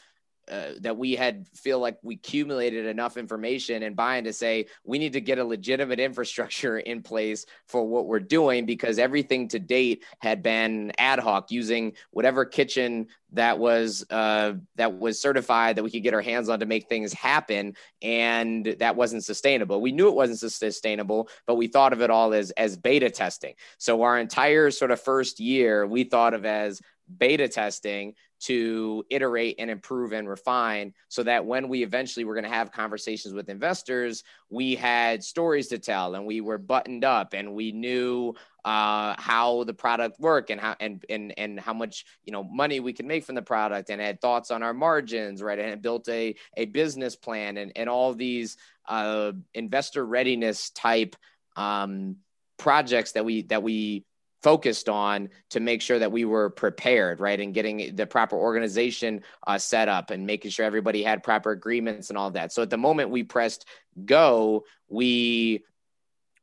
uh, 0.50 0.72
that 0.80 0.98
we 0.98 1.14
had 1.14 1.48
feel 1.54 1.80
like 1.80 1.98
we 2.04 2.16
accumulated 2.16 2.86
enough 2.86 3.18
information 3.18 3.84
and 3.84 3.96
buying 3.96 4.24
to 4.24 4.34
say 4.34 4.66
we 4.84 4.98
need 4.98 5.14
to 5.14 5.22
get 5.22 5.40
a 5.40 5.44
legitimate 5.44 6.00
infrastructure 6.00 6.78
in 6.88 7.02
place 7.02 7.46
for 7.66 7.88
what 7.88 8.08
we're 8.08 8.20
doing 8.20 8.66
because 8.66 9.00
everything 9.00 9.48
to 9.48 9.60
date 9.60 10.04
had 10.20 10.42
been 10.42 10.92
ad 10.98 11.20
hoc 11.20 11.52
using 11.52 11.94
whatever 12.12 12.46
kitchen 12.46 13.08
that 13.34 13.60
was 13.60 14.06
uh, 14.10 14.54
that 14.76 14.98
was 14.98 15.22
certified 15.22 15.76
that 15.76 15.84
we 15.84 15.92
could 15.92 16.04
get 16.04 16.14
our 16.14 16.22
hands 16.22 16.48
on 16.48 16.62
to 16.62 16.66
make 16.66 16.88
things 16.88 17.12
happen. 17.12 17.76
And 18.02 18.66
that 18.80 18.96
wasn't 18.96 19.26
sustainable. 19.26 19.82
We 19.82 19.92
knew 19.92 20.08
it 20.08 20.16
wasn't 20.16 20.40
sustainable 20.40 21.28
but 21.46 21.56
we 21.56 21.68
thought 21.68 21.94
of 21.94 22.02
it 22.02 22.10
all 22.10 22.34
as 22.34 22.52
as 22.52 22.78
beta 22.78 23.10
testing. 23.10 23.56
So 23.78 24.04
our 24.04 24.18
entire 24.20 24.72
sort 24.72 24.92
of 24.92 25.02
first 25.02 25.40
year 25.40 25.86
we 25.86 26.04
thought 26.04 26.34
of 26.34 26.46
as 26.46 26.82
beta 27.18 27.48
testing 27.48 28.14
to 28.40 29.04
iterate 29.10 29.56
and 29.58 29.72
improve 29.72 30.12
and 30.12 30.30
refine 30.30 30.94
so 31.08 31.24
that 31.24 31.46
when 31.46 31.68
we 31.68 31.82
eventually 31.84 32.24
were 32.24 32.34
going 32.34 32.44
to 32.44 32.50
have 32.50 32.72
conversations 32.72 33.34
with 33.34 33.50
investors 33.50 34.24
we 34.50 34.76
had 34.76 35.24
stories 35.24 35.68
to 35.68 35.80
tell 35.80 36.16
and 36.16 36.26
we 36.26 36.42
were 36.42 36.58
buttoned 36.58 37.04
up 37.04 37.34
and 37.34 37.54
we 37.54 37.72
knew 37.72 38.34
uh, 38.68 39.16
how 39.18 39.64
the 39.64 39.74
product 39.74 40.20
worked 40.20 40.50
and 40.50 40.60
how 40.60 40.76
and, 40.82 41.06
and 41.10 41.34
and 41.38 41.58
how 41.58 41.74
much 41.74 42.06
you 42.26 42.34
know 42.34 42.44
money 42.44 42.82
we 42.82 42.92
could 42.92 43.06
make 43.06 43.24
from 43.24 43.36
the 43.36 43.42
product 43.42 43.90
and 43.90 44.02
had 44.02 44.20
thoughts 44.20 44.52
on 44.52 44.62
our 44.62 44.74
margins 44.74 45.42
right? 45.42 45.58
And 45.58 45.82
built 45.82 46.10
a 46.10 46.36
a 46.58 46.66
business 46.66 47.16
plan 47.16 47.56
and 47.56 47.72
and 47.78 47.90
all 47.90 48.14
these 48.14 48.58
uh, 48.88 49.32
investor 49.54 50.06
readiness 50.06 50.70
type 50.72 51.16
um, 51.56 52.18
projects 52.58 53.14
that 53.14 53.24
we 53.24 53.44
that 53.44 53.64
we 53.64 54.06
focused 54.44 54.88
on 54.88 55.30
to 55.50 55.60
make 55.60 55.82
sure 55.82 56.00
that 56.00 56.12
we 56.12 56.26
were 56.26 56.50
prepared, 56.50 57.20
right, 57.20 57.40
and 57.40 57.54
getting 57.54 57.96
the 57.96 58.06
proper 58.06 58.36
organization 58.36 59.22
uh, 59.46 59.58
set 59.58 59.88
up 59.90 60.12
and 60.12 60.26
making 60.26 60.52
sure 60.52 60.66
everybody 60.66 61.04
had 61.04 61.24
proper 61.24 61.52
agreements 61.52 62.10
and 62.10 62.18
all 62.18 62.32
that. 62.32 62.52
So 62.52 62.62
at 62.62 62.70
the 62.70 62.78
moment 62.78 63.10
we 63.10 63.24
pressed 63.24 63.66
go, 64.06 64.64
we 64.90 65.64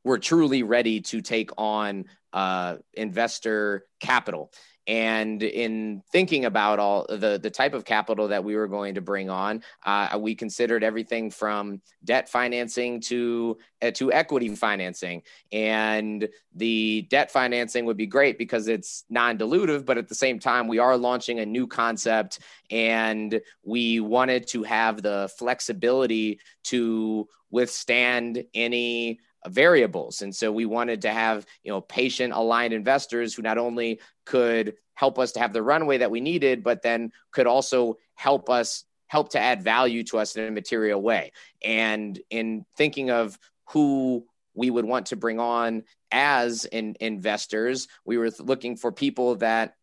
were 0.05 0.19
truly 0.19 0.63
ready 0.63 1.01
to 1.01 1.21
take 1.21 1.49
on 1.57 2.05
uh, 2.31 2.77
investor 2.93 3.85
capital. 3.99 4.51
And 4.87 5.41
in 5.41 6.03
thinking 6.11 6.45
about 6.45 6.77
all 6.77 7.07
the, 7.09 7.39
the 7.41 7.49
type 7.49 7.73
of 7.73 7.85
capital 7.85 8.27
that 8.27 8.43
we 8.43 8.55
were 8.55 8.67
going 8.67 8.93
to 8.95 9.01
bring 9.01 9.31
on, 9.31 9.63
uh, 9.83 10.15
we 10.19 10.35
considered 10.35 10.83
everything 10.83 11.31
from 11.31 11.81
debt 12.03 12.29
financing 12.29 13.01
to 13.01 13.57
uh, 13.81 13.89
to 13.91 14.13
equity 14.13 14.53
financing. 14.55 15.23
And 15.51 16.29
the 16.53 17.07
debt 17.09 17.31
financing 17.31 17.85
would 17.85 17.97
be 17.97 18.05
great 18.05 18.37
because 18.37 18.67
it's 18.67 19.05
non-dilutive, 19.09 19.85
but 19.85 19.97
at 19.97 20.07
the 20.07 20.13
same 20.13 20.37
time, 20.37 20.67
we 20.67 20.77
are 20.77 20.95
launching 20.97 21.39
a 21.39 21.45
new 21.47 21.65
concept, 21.65 22.39
and 22.69 23.41
we 23.63 24.01
wanted 24.01 24.45
to 24.49 24.61
have 24.61 25.01
the 25.01 25.31
flexibility 25.35 26.39
to 26.65 27.27
withstand 27.49 28.43
any 28.53 29.19
Uh, 29.45 29.49
variables. 29.49 30.21
And 30.21 30.35
so 30.35 30.51
we 30.51 30.65
wanted 30.65 31.03
to 31.03 31.11
have, 31.11 31.45
you 31.63 31.71
know, 31.71 31.81
patient 31.81 32.33
aligned 32.33 32.73
investors 32.73 33.33
who 33.33 33.41
not 33.41 33.57
only 33.57 33.99
could 34.25 34.75
help 34.93 35.19
us 35.19 35.33
to 35.33 35.39
have 35.39 35.53
the 35.53 35.61
runway 35.61 35.97
that 35.99 36.11
we 36.11 36.19
needed, 36.19 36.63
but 36.63 36.81
then 36.81 37.11
could 37.31 37.47
also 37.47 37.97
help 38.15 38.49
us 38.49 38.85
help 39.07 39.29
to 39.29 39.39
add 39.39 39.61
value 39.61 40.03
to 40.03 40.17
us 40.17 40.35
in 40.35 40.45
a 40.45 40.51
material 40.51 41.01
way. 41.01 41.31
And 41.63 42.19
in 42.29 42.65
thinking 42.75 43.11
of 43.11 43.37
who 43.69 44.25
we 44.53 44.69
would 44.69 44.85
want 44.85 45.07
to 45.07 45.15
bring 45.15 45.39
on 45.39 45.83
as 46.11 46.65
in, 46.65 46.95
investors, 46.99 47.87
we 48.05 48.17
were 48.17 48.31
looking 48.39 48.77
for 48.77 48.91
people 48.91 49.35
that 49.35 49.75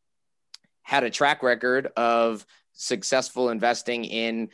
had 0.82 1.04
a 1.04 1.10
track 1.10 1.42
record 1.42 1.86
of 1.96 2.44
successful 2.72 3.50
investing 3.50 4.04
in 4.04 4.48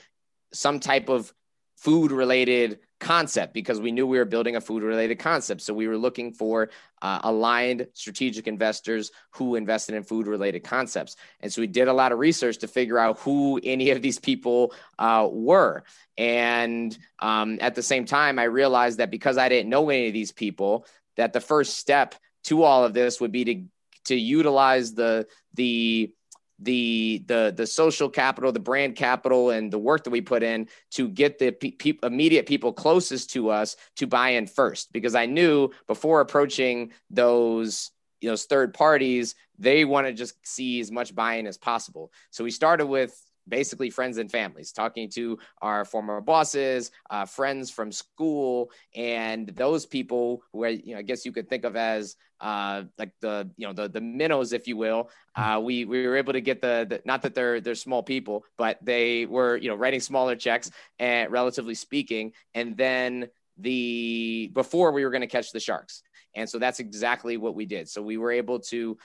some 0.53 0.81
type 0.81 1.09
of 1.09 1.33
food 1.77 2.11
related 2.11 2.81
concept 2.99 3.55
because 3.55 3.81
we 3.81 3.93
knew 3.93 4.07
we 4.07 4.19
were 4.19 4.25
building 4.25 4.57
a 4.57 4.61
food 4.61 4.83
related 4.83 5.19
concept. 5.19 5.63
So 5.63 5.73
we 5.73 5.87
were 5.87 5.97
looking 5.97 6.33
for 6.33 6.71
uh, 7.01 7.21
aligned 7.23 7.87
strategic 7.93 8.47
investors 8.47 9.11
who 9.31 9.55
invested 9.55 9.95
in 9.95 10.03
food 10.03 10.27
related 10.27 10.65
concepts. 10.65 11.17
And 11.41 11.53
so 11.53 11.61
we 11.61 11.67
did 11.67 11.89
a 11.89 11.93
lot 11.93 12.13
of 12.13 12.19
research 12.19 12.59
to 12.59 12.69
figure 12.69 12.99
out 12.99 13.19
who 13.21 13.61
any 13.63 13.91
of 13.91 14.03
these 14.03 14.19
people 14.19 14.75
uh, 14.99 15.29
were. 15.31 15.85
And 16.17 16.97
um, 17.21 17.59
at 17.61 17.75
the 17.75 17.83
same 17.83 18.05
time, 18.05 18.39
I 18.39 18.45
realized 18.45 18.99
that 18.99 19.11
because 19.11 19.39
I 19.39 19.49
didn't 19.49 19.71
know 19.71 19.89
any 19.91 20.09
of 20.09 20.13
these 20.13 20.33
people, 20.33 20.87
that 21.17 21.33
the 21.33 21.41
first 21.41 21.79
step 21.79 22.15
to 22.45 22.63
all 22.63 22.85
of 22.85 22.95
this 22.95 23.21
would 23.21 23.33
be 23.33 23.45
to 23.45 23.65
to 24.05 24.17
utilize 24.17 24.95
the 24.95 25.27
the 25.55 26.11
the 26.59 27.23
the 27.27 27.53
the 27.57 27.67
social 27.67 28.09
capital, 28.09 28.53
the 28.53 28.61
brand 28.61 28.97
capital, 28.97 29.51
and 29.51 29.73
the 29.73 29.79
work 29.79 30.05
that 30.05 30.11
we 30.11 30.21
put 30.21 30.43
in 30.43 30.69
to 30.93 31.09
get 31.09 31.39
the 31.39 31.53
pe- 31.53 31.71
pe- 31.73 31.99
immediate 32.03 32.47
people 32.47 32.73
closest 32.73 33.31
to 33.31 33.51
us 33.51 33.77
to 33.97 34.07
buy 34.07 34.31
in 34.31 34.47
first. 34.47 34.93
Because 34.93 35.15
I 35.15 35.27
knew 35.27 35.71
before 35.87 36.21
approaching 36.21 36.93
those 37.11 37.91
you 38.21 38.29
know 38.29 38.37
third 38.37 38.75
parties, 38.75 39.35
they 39.59 39.85
want 39.85 40.07
to 40.07 40.13
just 40.13 40.35
see 40.47 40.81
as 40.81 40.91
much 40.91 41.15
buy-in 41.15 41.47
as 41.47 41.59
possible. 41.59 42.13
So 42.31 42.45
we 42.45 42.51
started 42.51 42.87
with 42.87 43.17
basically 43.49 43.91
friends 43.91 44.19
and 44.19 44.31
families, 44.31 44.73
talking 44.73 45.09
to 45.11 45.39
our 45.63 45.85
former 45.85 46.21
bosses, 46.21 46.91
uh, 47.11 47.25
friends 47.25 47.71
from 47.71 47.91
school, 47.91 48.71
and 48.95 49.49
those 49.49 49.87
people 49.87 50.43
who 50.53 50.65
are, 50.65 50.69
you 50.69 50.95
know, 50.95 50.99
I 50.99 51.03
guess 51.03 51.25
you 51.25 51.33
could 51.33 51.49
think 51.49 51.65
of 51.65 51.77
as 51.77 52.17
uh, 52.41 52.85
like 52.99 53.13
the, 53.21 53.51
you 53.57 53.67
know, 53.67 53.73
the 53.73 53.89
the 53.89 54.01
minnows, 54.01 54.53
if 54.53 54.69
you 54.69 54.77
will. 54.77 55.11
Hmm. 55.35 55.43
Uh, 55.43 55.61
we 55.61 55.85
we 55.85 56.07
were 56.07 56.17
able 56.17 56.33
to 56.33 56.41
get 56.41 56.61
the, 56.61 56.87
the, 56.89 57.03
not 57.05 57.23
that 57.23 57.35
they're 57.35 57.61
they're 57.61 57.75
small 57.75 58.03
people, 58.03 58.45
but 58.57 58.79
they 58.83 59.27
were, 59.27 59.57
you 59.57 59.69
know, 59.69 59.75
writing 59.75 60.01
smaller 60.01 60.37
checks, 60.37 60.71
and 60.99 61.33
relatively 61.33 61.75
speaking, 61.75 62.33
and 62.55 62.77
then 62.77 63.29
the 63.57 64.51
before 64.55 64.93
we 64.93 65.05
were 65.05 65.11
going 65.11 65.23
to 65.23 65.27
catch 65.27 65.51
the 65.53 65.61
sharks. 65.61 66.03
And 66.35 66.49
so 66.49 66.59
that's 66.59 66.79
exactly 66.79 67.37
what 67.37 67.55
we 67.57 67.67
did. 67.67 67.89
So 67.89 68.03
we 68.03 68.17
were 68.17 68.31
able 68.31 68.61
to 68.61 68.97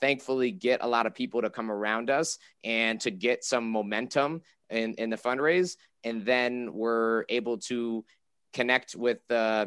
thankfully 0.00 0.50
get 0.50 0.82
a 0.82 0.88
lot 0.88 1.06
of 1.06 1.14
people 1.14 1.42
to 1.42 1.50
come 1.50 1.70
around 1.70 2.10
us 2.10 2.38
and 2.64 3.00
to 3.00 3.10
get 3.10 3.44
some 3.44 3.70
momentum 3.70 4.42
in, 4.70 4.94
in 4.94 5.10
the 5.10 5.16
fundraise. 5.16 5.76
And 6.04 6.24
then 6.24 6.72
we're 6.72 7.24
able 7.28 7.58
to 7.58 8.04
connect 8.52 8.94
with 8.94 9.18
uh, 9.30 9.66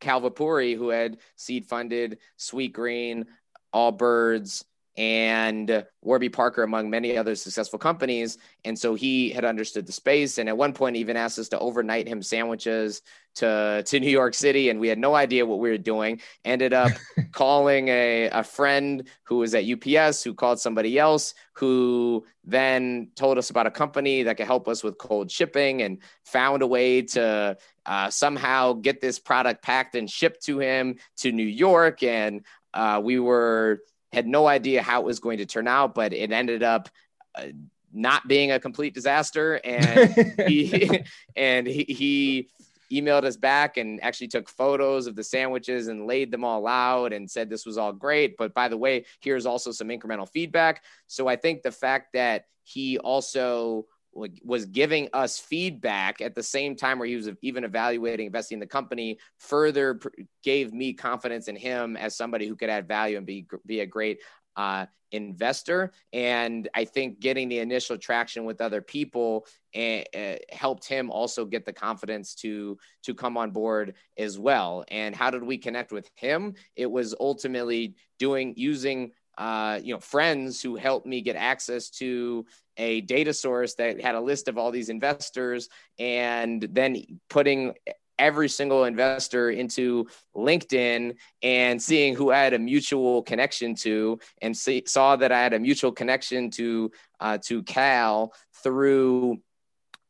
Kal 0.00 0.20
Vepuri, 0.20 0.76
who 0.76 0.88
had 0.88 1.18
seed 1.36 1.66
funded 1.66 2.18
Sweetgreen, 2.38 3.26
All 3.72 3.92
Allbirds, 3.92 4.64
and 4.96 5.84
Warby 6.02 6.28
Parker, 6.28 6.62
among 6.62 6.90
many 6.90 7.16
other 7.16 7.34
successful 7.34 7.78
companies. 7.78 8.36
And 8.64 8.78
so 8.78 8.94
he 8.94 9.30
had 9.30 9.44
understood 9.44 9.86
the 9.86 9.92
space. 9.92 10.36
And 10.36 10.48
at 10.48 10.56
one 10.56 10.74
point, 10.74 10.96
even 10.96 11.16
asked 11.16 11.38
us 11.38 11.48
to 11.50 11.58
overnight 11.58 12.06
him 12.06 12.22
sandwiches 12.22 13.00
to, 13.36 13.82
to 13.86 14.00
New 14.00 14.10
York 14.10 14.34
City. 14.34 14.68
And 14.68 14.78
we 14.78 14.88
had 14.88 14.98
no 14.98 15.14
idea 15.14 15.46
what 15.46 15.60
we 15.60 15.70
were 15.70 15.78
doing. 15.78 16.20
Ended 16.44 16.74
up 16.74 16.92
calling 17.32 17.88
a, 17.88 18.28
a 18.30 18.42
friend 18.42 19.08
who 19.24 19.38
was 19.38 19.54
at 19.54 19.64
UPS, 19.64 20.22
who 20.22 20.34
called 20.34 20.60
somebody 20.60 20.98
else, 20.98 21.34
who 21.54 22.26
then 22.44 23.08
told 23.16 23.38
us 23.38 23.48
about 23.48 23.66
a 23.66 23.70
company 23.70 24.24
that 24.24 24.36
could 24.36 24.46
help 24.46 24.68
us 24.68 24.84
with 24.84 24.98
cold 24.98 25.30
shipping 25.30 25.80
and 25.80 26.02
found 26.24 26.60
a 26.60 26.66
way 26.66 27.00
to 27.00 27.56
uh, 27.86 28.10
somehow 28.10 28.74
get 28.74 29.00
this 29.00 29.18
product 29.18 29.62
packed 29.62 29.94
and 29.94 30.10
shipped 30.10 30.42
to 30.44 30.58
him 30.58 30.96
to 31.16 31.32
New 31.32 31.46
York. 31.46 32.02
And 32.02 32.44
uh, 32.74 33.00
we 33.02 33.18
were 33.18 33.80
had 34.12 34.26
no 34.26 34.46
idea 34.46 34.82
how 34.82 35.00
it 35.00 35.06
was 35.06 35.20
going 35.20 35.38
to 35.38 35.46
turn 35.46 35.66
out, 35.66 35.94
but 35.94 36.12
it 36.12 36.32
ended 36.32 36.62
up 36.62 36.88
uh, 37.34 37.46
not 37.92 38.26
being 38.28 38.52
a 38.52 38.60
complete 38.60 38.94
disaster. 38.94 39.60
And 39.64 40.14
he 40.48 41.02
and 41.36 41.66
he, 41.66 41.84
he 41.84 42.48
emailed 42.92 43.24
us 43.24 43.36
back 43.36 43.78
and 43.78 44.02
actually 44.02 44.28
took 44.28 44.48
photos 44.48 45.06
of 45.06 45.16
the 45.16 45.24
sandwiches 45.24 45.88
and 45.88 46.06
laid 46.06 46.30
them 46.30 46.44
all 46.44 46.66
out 46.66 47.12
and 47.12 47.30
said 47.30 47.48
this 47.48 47.64
was 47.64 47.78
all 47.78 47.92
great. 47.92 48.36
But 48.36 48.52
by 48.52 48.68
the 48.68 48.76
way, 48.76 49.06
here's 49.20 49.46
also 49.46 49.72
some 49.72 49.88
incremental 49.88 50.28
feedback. 50.28 50.84
So 51.06 51.26
I 51.26 51.36
think 51.36 51.62
the 51.62 51.72
fact 51.72 52.12
that 52.12 52.44
he 52.64 52.98
also 52.98 53.86
was 54.12 54.66
giving 54.66 55.08
us 55.12 55.38
feedback 55.38 56.20
at 56.20 56.34
the 56.34 56.42
same 56.42 56.76
time 56.76 56.98
where 56.98 57.08
he 57.08 57.16
was 57.16 57.30
even 57.40 57.64
evaluating 57.64 58.26
investing 58.26 58.56
in 58.56 58.60
the 58.60 58.66
company 58.66 59.18
further 59.38 59.98
gave 60.42 60.72
me 60.72 60.92
confidence 60.92 61.48
in 61.48 61.56
him 61.56 61.96
as 61.96 62.16
somebody 62.16 62.46
who 62.46 62.56
could 62.56 62.70
add 62.70 62.86
value 62.86 63.16
and 63.16 63.26
be 63.26 63.46
be 63.66 63.80
a 63.80 63.86
great 63.86 64.20
uh, 64.56 64.86
investor. 65.12 65.92
And 66.12 66.68
i 66.74 66.84
think 66.84 67.20
getting 67.20 67.48
the 67.48 67.58
initial 67.58 67.98
traction 67.98 68.44
with 68.44 68.60
other 68.60 68.80
people 68.80 69.46
uh, 69.74 70.02
helped 70.50 70.86
him 70.86 71.10
also 71.10 71.44
get 71.44 71.64
the 71.64 71.72
confidence 71.72 72.34
to 72.36 72.78
to 73.04 73.14
come 73.14 73.36
on 73.36 73.50
board 73.50 73.94
as 74.18 74.38
well. 74.38 74.84
And 74.88 75.14
how 75.14 75.30
did 75.30 75.42
we 75.42 75.56
connect 75.58 75.92
with 75.92 76.10
him? 76.14 76.54
It 76.76 76.90
was 76.90 77.14
ultimately 77.18 77.94
doing 78.18 78.54
using 78.56 79.12
uh, 79.38 79.80
you 79.82 79.94
know, 79.94 80.00
friends 80.00 80.62
who 80.62 80.76
helped 80.76 81.06
me 81.06 81.20
get 81.20 81.36
access 81.36 81.90
to 81.90 82.46
a 82.76 83.00
data 83.02 83.32
source 83.32 83.74
that 83.74 84.00
had 84.00 84.14
a 84.14 84.20
list 84.20 84.48
of 84.48 84.58
all 84.58 84.70
these 84.70 84.88
investors 84.88 85.68
and 85.98 86.66
then 86.70 87.04
putting 87.28 87.74
every 88.18 88.48
single 88.48 88.84
investor 88.84 89.50
into 89.50 90.06
LinkedIn 90.36 91.16
and 91.42 91.82
seeing 91.82 92.14
who 92.14 92.30
I 92.30 92.38
had 92.38 92.54
a 92.54 92.58
mutual 92.58 93.22
connection 93.22 93.74
to, 93.76 94.18
and 94.40 94.56
see, 94.56 94.84
saw 94.86 95.16
that 95.16 95.32
I 95.32 95.42
had 95.42 95.54
a 95.54 95.58
mutual 95.58 95.92
connection 95.92 96.50
to 96.52 96.92
uh, 97.20 97.38
to 97.46 97.62
Kal 97.64 98.32
through 98.62 99.38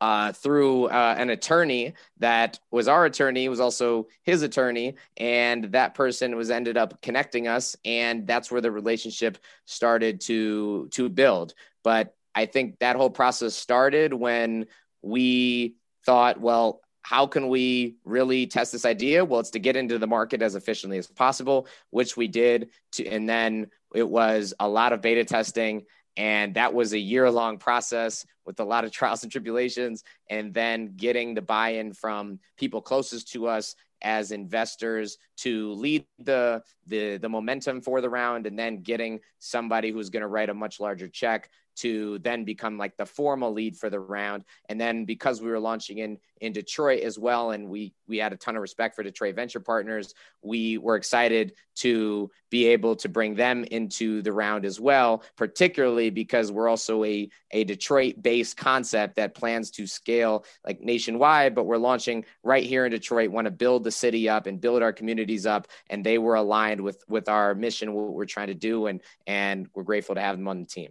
uh, 0.02 0.32
through 0.32 0.86
uh, 0.86 1.14
an 1.16 1.30
attorney 1.30 1.94
that 2.18 2.58
was 2.72 2.88
our 2.88 3.04
attorney 3.04 3.48
was 3.48 3.60
also 3.60 4.08
his 4.24 4.42
attorney 4.42 4.96
and 5.16 5.66
that 5.66 5.94
person 5.94 6.34
was 6.34 6.50
ended 6.50 6.76
up 6.76 7.00
connecting 7.02 7.46
us 7.46 7.76
and 7.84 8.26
that's 8.26 8.50
where 8.50 8.60
the 8.60 8.70
relationship 8.70 9.38
started 9.64 10.20
to 10.20 10.88
to 10.90 11.08
build. 11.08 11.54
But 11.84 12.16
i 12.34 12.46
think 12.46 12.80
that 12.80 12.96
whole 12.96 13.10
process 13.10 13.54
started 13.54 14.12
when 14.12 14.66
we 15.02 15.76
thought 16.04 16.40
well 16.40 16.80
how 17.02 17.26
can 17.26 17.48
we 17.48 17.96
really 18.04 18.46
test 18.46 18.72
this 18.72 18.84
idea? 18.84 19.24
Well 19.24 19.38
it's 19.38 19.50
to 19.50 19.60
get 19.60 19.76
into 19.76 19.98
the 19.98 20.08
market 20.08 20.42
as 20.42 20.56
efficiently 20.56 20.98
as 20.98 21.06
possible 21.06 21.68
which 21.90 22.16
we 22.16 22.26
did 22.26 22.70
to, 22.92 23.06
and 23.06 23.28
then 23.28 23.68
it 23.94 24.08
was 24.08 24.52
a 24.58 24.68
lot 24.68 24.92
of 24.92 25.00
beta 25.00 25.24
testing 25.24 25.84
and 26.16 26.54
that 26.54 26.74
was 26.74 26.92
a 26.92 26.98
year 26.98 27.30
long 27.30 27.58
process 27.58 28.24
with 28.44 28.60
a 28.60 28.64
lot 28.64 28.84
of 28.84 28.92
trials 28.92 29.22
and 29.22 29.32
tribulations, 29.32 30.04
and 30.30 30.52
then 30.52 30.94
getting 30.96 31.34
the 31.34 31.42
buy 31.42 31.70
in 31.70 31.92
from 31.92 32.38
people 32.56 32.82
closest 32.82 33.32
to 33.32 33.46
us 33.46 33.74
as 34.02 34.32
investors 34.32 35.16
to 35.42 35.72
lead 35.74 36.04
the, 36.18 36.62
the, 36.86 37.18
the 37.18 37.28
momentum 37.28 37.80
for 37.80 38.00
the 38.00 38.10
round, 38.10 38.46
and 38.46 38.58
then 38.58 38.82
getting 38.82 39.20
somebody 39.38 39.90
who's 39.90 40.10
going 40.10 40.22
to 40.22 40.28
write 40.28 40.50
a 40.50 40.54
much 40.54 40.80
larger 40.80 41.08
check 41.08 41.48
to 41.74 42.18
then 42.18 42.44
become 42.44 42.76
like 42.76 42.96
the 42.96 43.06
formal 43.06 43.52
lead 43.52 43.76
for 43.76 43.88
the 43.88 43.98
round. 43.98 44.44
And 44.68 44.80
then 44.80 45.04
because 45.04 45.40
we 45.40 45.50
were 45.50 45.60
launching 45.60 45.98
in 45.98 46.18
in 46.40 46.52
Detroit 46.52 47.02
as 47.02 47.18
well, 47.18 47.52
and 47.52 47.68
we 47.68 47.94
we 48.06 48.18
had 48.18 48.32
a 48.32 48.36
ton 48.36 48.56
of 48.56 48.62
respect 48.62 48.94
for 48.94 49.02
Detroit 49.02 49.36
Venture 49.36 49.60
Partners, 49.60 50.12
we 50.42 50.76
were 50.76 50.96
excited 50.96 51.54
to 51.76 52.30
be 52.50 52.66
able 52.66 52.96
to 52.96 53.08
bring 53.08 53.34
them 53.34 53.64
into 53.64 54.20
the 54.22 54.32
round 54.32 54.66
as 54.66 54.78
well, 54.80 55.22
particularly 55.36 56.10
because 56.10 56.52
we're 56.52 56.68
also 56.68 57.04
a 57.04 57.30
a 57.52 57.64
Detroit 57.64 58.16
based 58.20 58.56
concept 58.56 59.16
that 59.16 59.34
plans 59.34 59.70
to 59.70 59.86
scale 59.86 60.44
like 60.66 60.80
nationwide, 60.80 61.54
but 61.54 61.64
we're 61.64 61.78
launching 61.78 62.24
right 62.42 62.64
here 62.64 62.84
in 62.84 62.90
Detroit. 62.90 63.30
Want 63.30 63.46
to 63.46 63.50
build 63.50 63.84
the 63.84 63.90
city 63.90 64.28
up 64.28 64.46
and 64.46 64.60
build 64.60 64.82
our 64.82 64.92
communities 65.32 65.46
up, 65.46 65.68
and 65.90 66.04
they 66.04 66.18
were 66.18 66.34
aligned 66.34 66.80
with 66.80 67.02
with 67.08 67.28
our 67.28 67.54
mission, 67.54 67.92
what 67.92 68.12
we're 68.12 68.26
trying 68.26 68.48
to 68.48 68.54
do, 68.54 68.86
and 68.86 69.00
and 69.26 69.68
we're 69.74 69.84
grateful 69.84 70.14
to 70.14 70.20
have 70.20 70.36
them 70.36 70.48
on 70.48 70.60
the 70.60 70.66
team. 70.66 70.90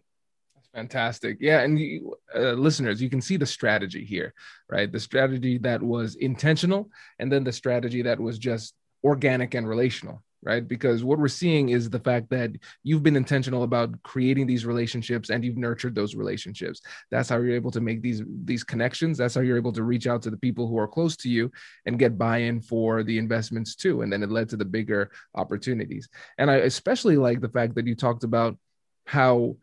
That's 0.55 0.69
fantastic. 0.69 1.37
Yeah. 1.39 1.61
And 1.61 1.79
you, 1.79 2.15
uh, 2.35 2.53
listeners, 2.53 3.01
you 3.01 3.09
can 3.09 3.21
see 3.21 3.37
the 3.37 3.45
strategy 3.45 4.05
here, 4.05 4.33
right? 4.69 4.91
The 4.91 4.99
strategy 4.99 5.57
that 5.59 5.81
was 5.81 6.15
intentional 6.15 6.89
and 7.19 7.31
then 7.31 7.43
the 7.43 7.51
strategy 7.51 8.03
that 8.03 8.19
was 8.19 8.37
just 8.37 8.73
organic 9.03 9.55
and 9.55 9.67
relational, 9.67 10.21
right? 10.43 10.67
Because 10.67 11.03
what 11.03 11.19
we're 11.19 11.27
seeing 11.27 11.69
is 11.69 11.89
the 11.89 11.99
fact 11.99 12.29
that 12.31 12.51
you've 12.83 13.03
been 13.03 13.15
intentional 13.15 13.63
about 13.63 14.01
creating 14.03 14.47
these 14.47 14.65
relationships 14.65 15.29
and 15.29 15.43
you've 15.43 15.57
nurtured 15.57 15.93
those 15.93 16.15
relationships. 16.15 16.81
That's 17.11 17.29
how 17.29 17.37
you're 17.37 17.55
able 17.55 17.71
to 17.71 17.81
make 17.81 18.01
these 18.01 18.23
these 18.43 18.63
connections. 18.63 19.17
That's 19.17 19.35
how 19.35 19.41
you're 19.41 19.57
able 19.57 19.73
to 19.73 19.83
reach 19.83 20.07
out 20.07 20.21
to 20.23 20.31
the 20.31 20.37
people 20.37 20.67
who 20.67 20.77
are 20.77 20.87
close 20.87 21.15
to 21.17 21.29
you 21.29 21.51
and 21.85 21.99
get 21.99 22.17
buy-in 22.17 22.61
for 22.61 23.03
the 23.03 23.17
investments 23.17 23.75
too. 23.75 24.01
And 24.01 24.11
then 24.11 24.23
it 24.23 24.31
led 24.31 24.49
to 24.49 24.57
the 24.57 24.65
bigger 24.65 25.11
opportunities. 25.35 26.09
And 26.37 26.49
I 26.49 26.55
especially 26.55 27.17
like 27.17 27.41
the 27.41 27.49
fact 27.49 27.75
that 27.75 27.87
you 27.87 27.95
talked 27.95 28.23
about 28.23 28.57
how 29.05 29.57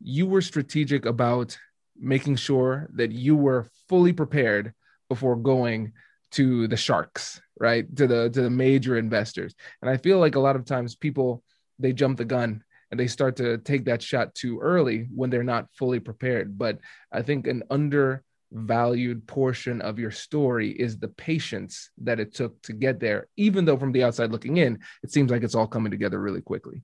you 0.00 0.26
were 0.26 0.42
strategic 0.42 1.06
about 1.06 1.58
making 1.98 2.36
sure 2.36 2.88
that 2.94 3.12
you 3.12 3.36
were 3.36 3.68
fully 3.88 4.12
prepared 4.12 4.72
before 5.08 5.36
going 5.36 5.92
to 6.30 6.68
the 6.68 6.76
sharks 6.76 7.40
right 7.60 7.94
to 7.96 8.06
the 8.06 8.30
to 8.30 8.42
the 8.42 8.50
major 8.50 8.96
investors. 8.98 9.54
And 9.82 9.90
i 9.90 9.96
feel 9.96 10.18
like 10.18 10.34
a 10.34 10.40
lot 10.40 10.56
of 10.56 10.64
times 10.64 10.96
people 10.96 11.44
they 11.78 11.92
jump 11.92 12.18
the 12.18 12.24
gun 12.24 12.64
and 12.90 12.98
they 12.98 13.06
start 13.06 13.36
to 13.36 13.58
take 13.58 13.84
that 13.84 14.02
shot 14.02 14.34
too 14.34 14.58
early 14.58 15.06
when 15.14 15.30
they're 15.30 15.44
not 15.44 15.68
fully 15.74 16.00
prepared. 16.00 16.58
But 16.58 16.78
i 17.12 17.22
think 17.22 17.46
an 17.46 17.62
undervalued 17.70 19.26
portion 19.28 19.80
of 19.82 19.98
your 19.98 20.10
story 20.10 20.70
is 20.70 20.98
the 20.98 21.08
patience 21.08 21.90
that 21.98 22.18
it 22.18 22.34
took 22.34 22.60
to 22.62 22.72
get 22.72 22.98
there. 22.98 23.28
Even 23.36 23.64
though 23.64 23.76
from 23.76 23.92
the 23.92 24.02
outside 24.02 24.32
looking 24.32 24.56
in 24.56 24.80
it 25.02 25.12
seems 25.12 25.30
like 25.30 25.42
it's 25.42 25.54
all 25.54 25.68
coming 25.68 25.92
together 25.92 26.18
really 26.18 26.42
quickly. 26.42 26.82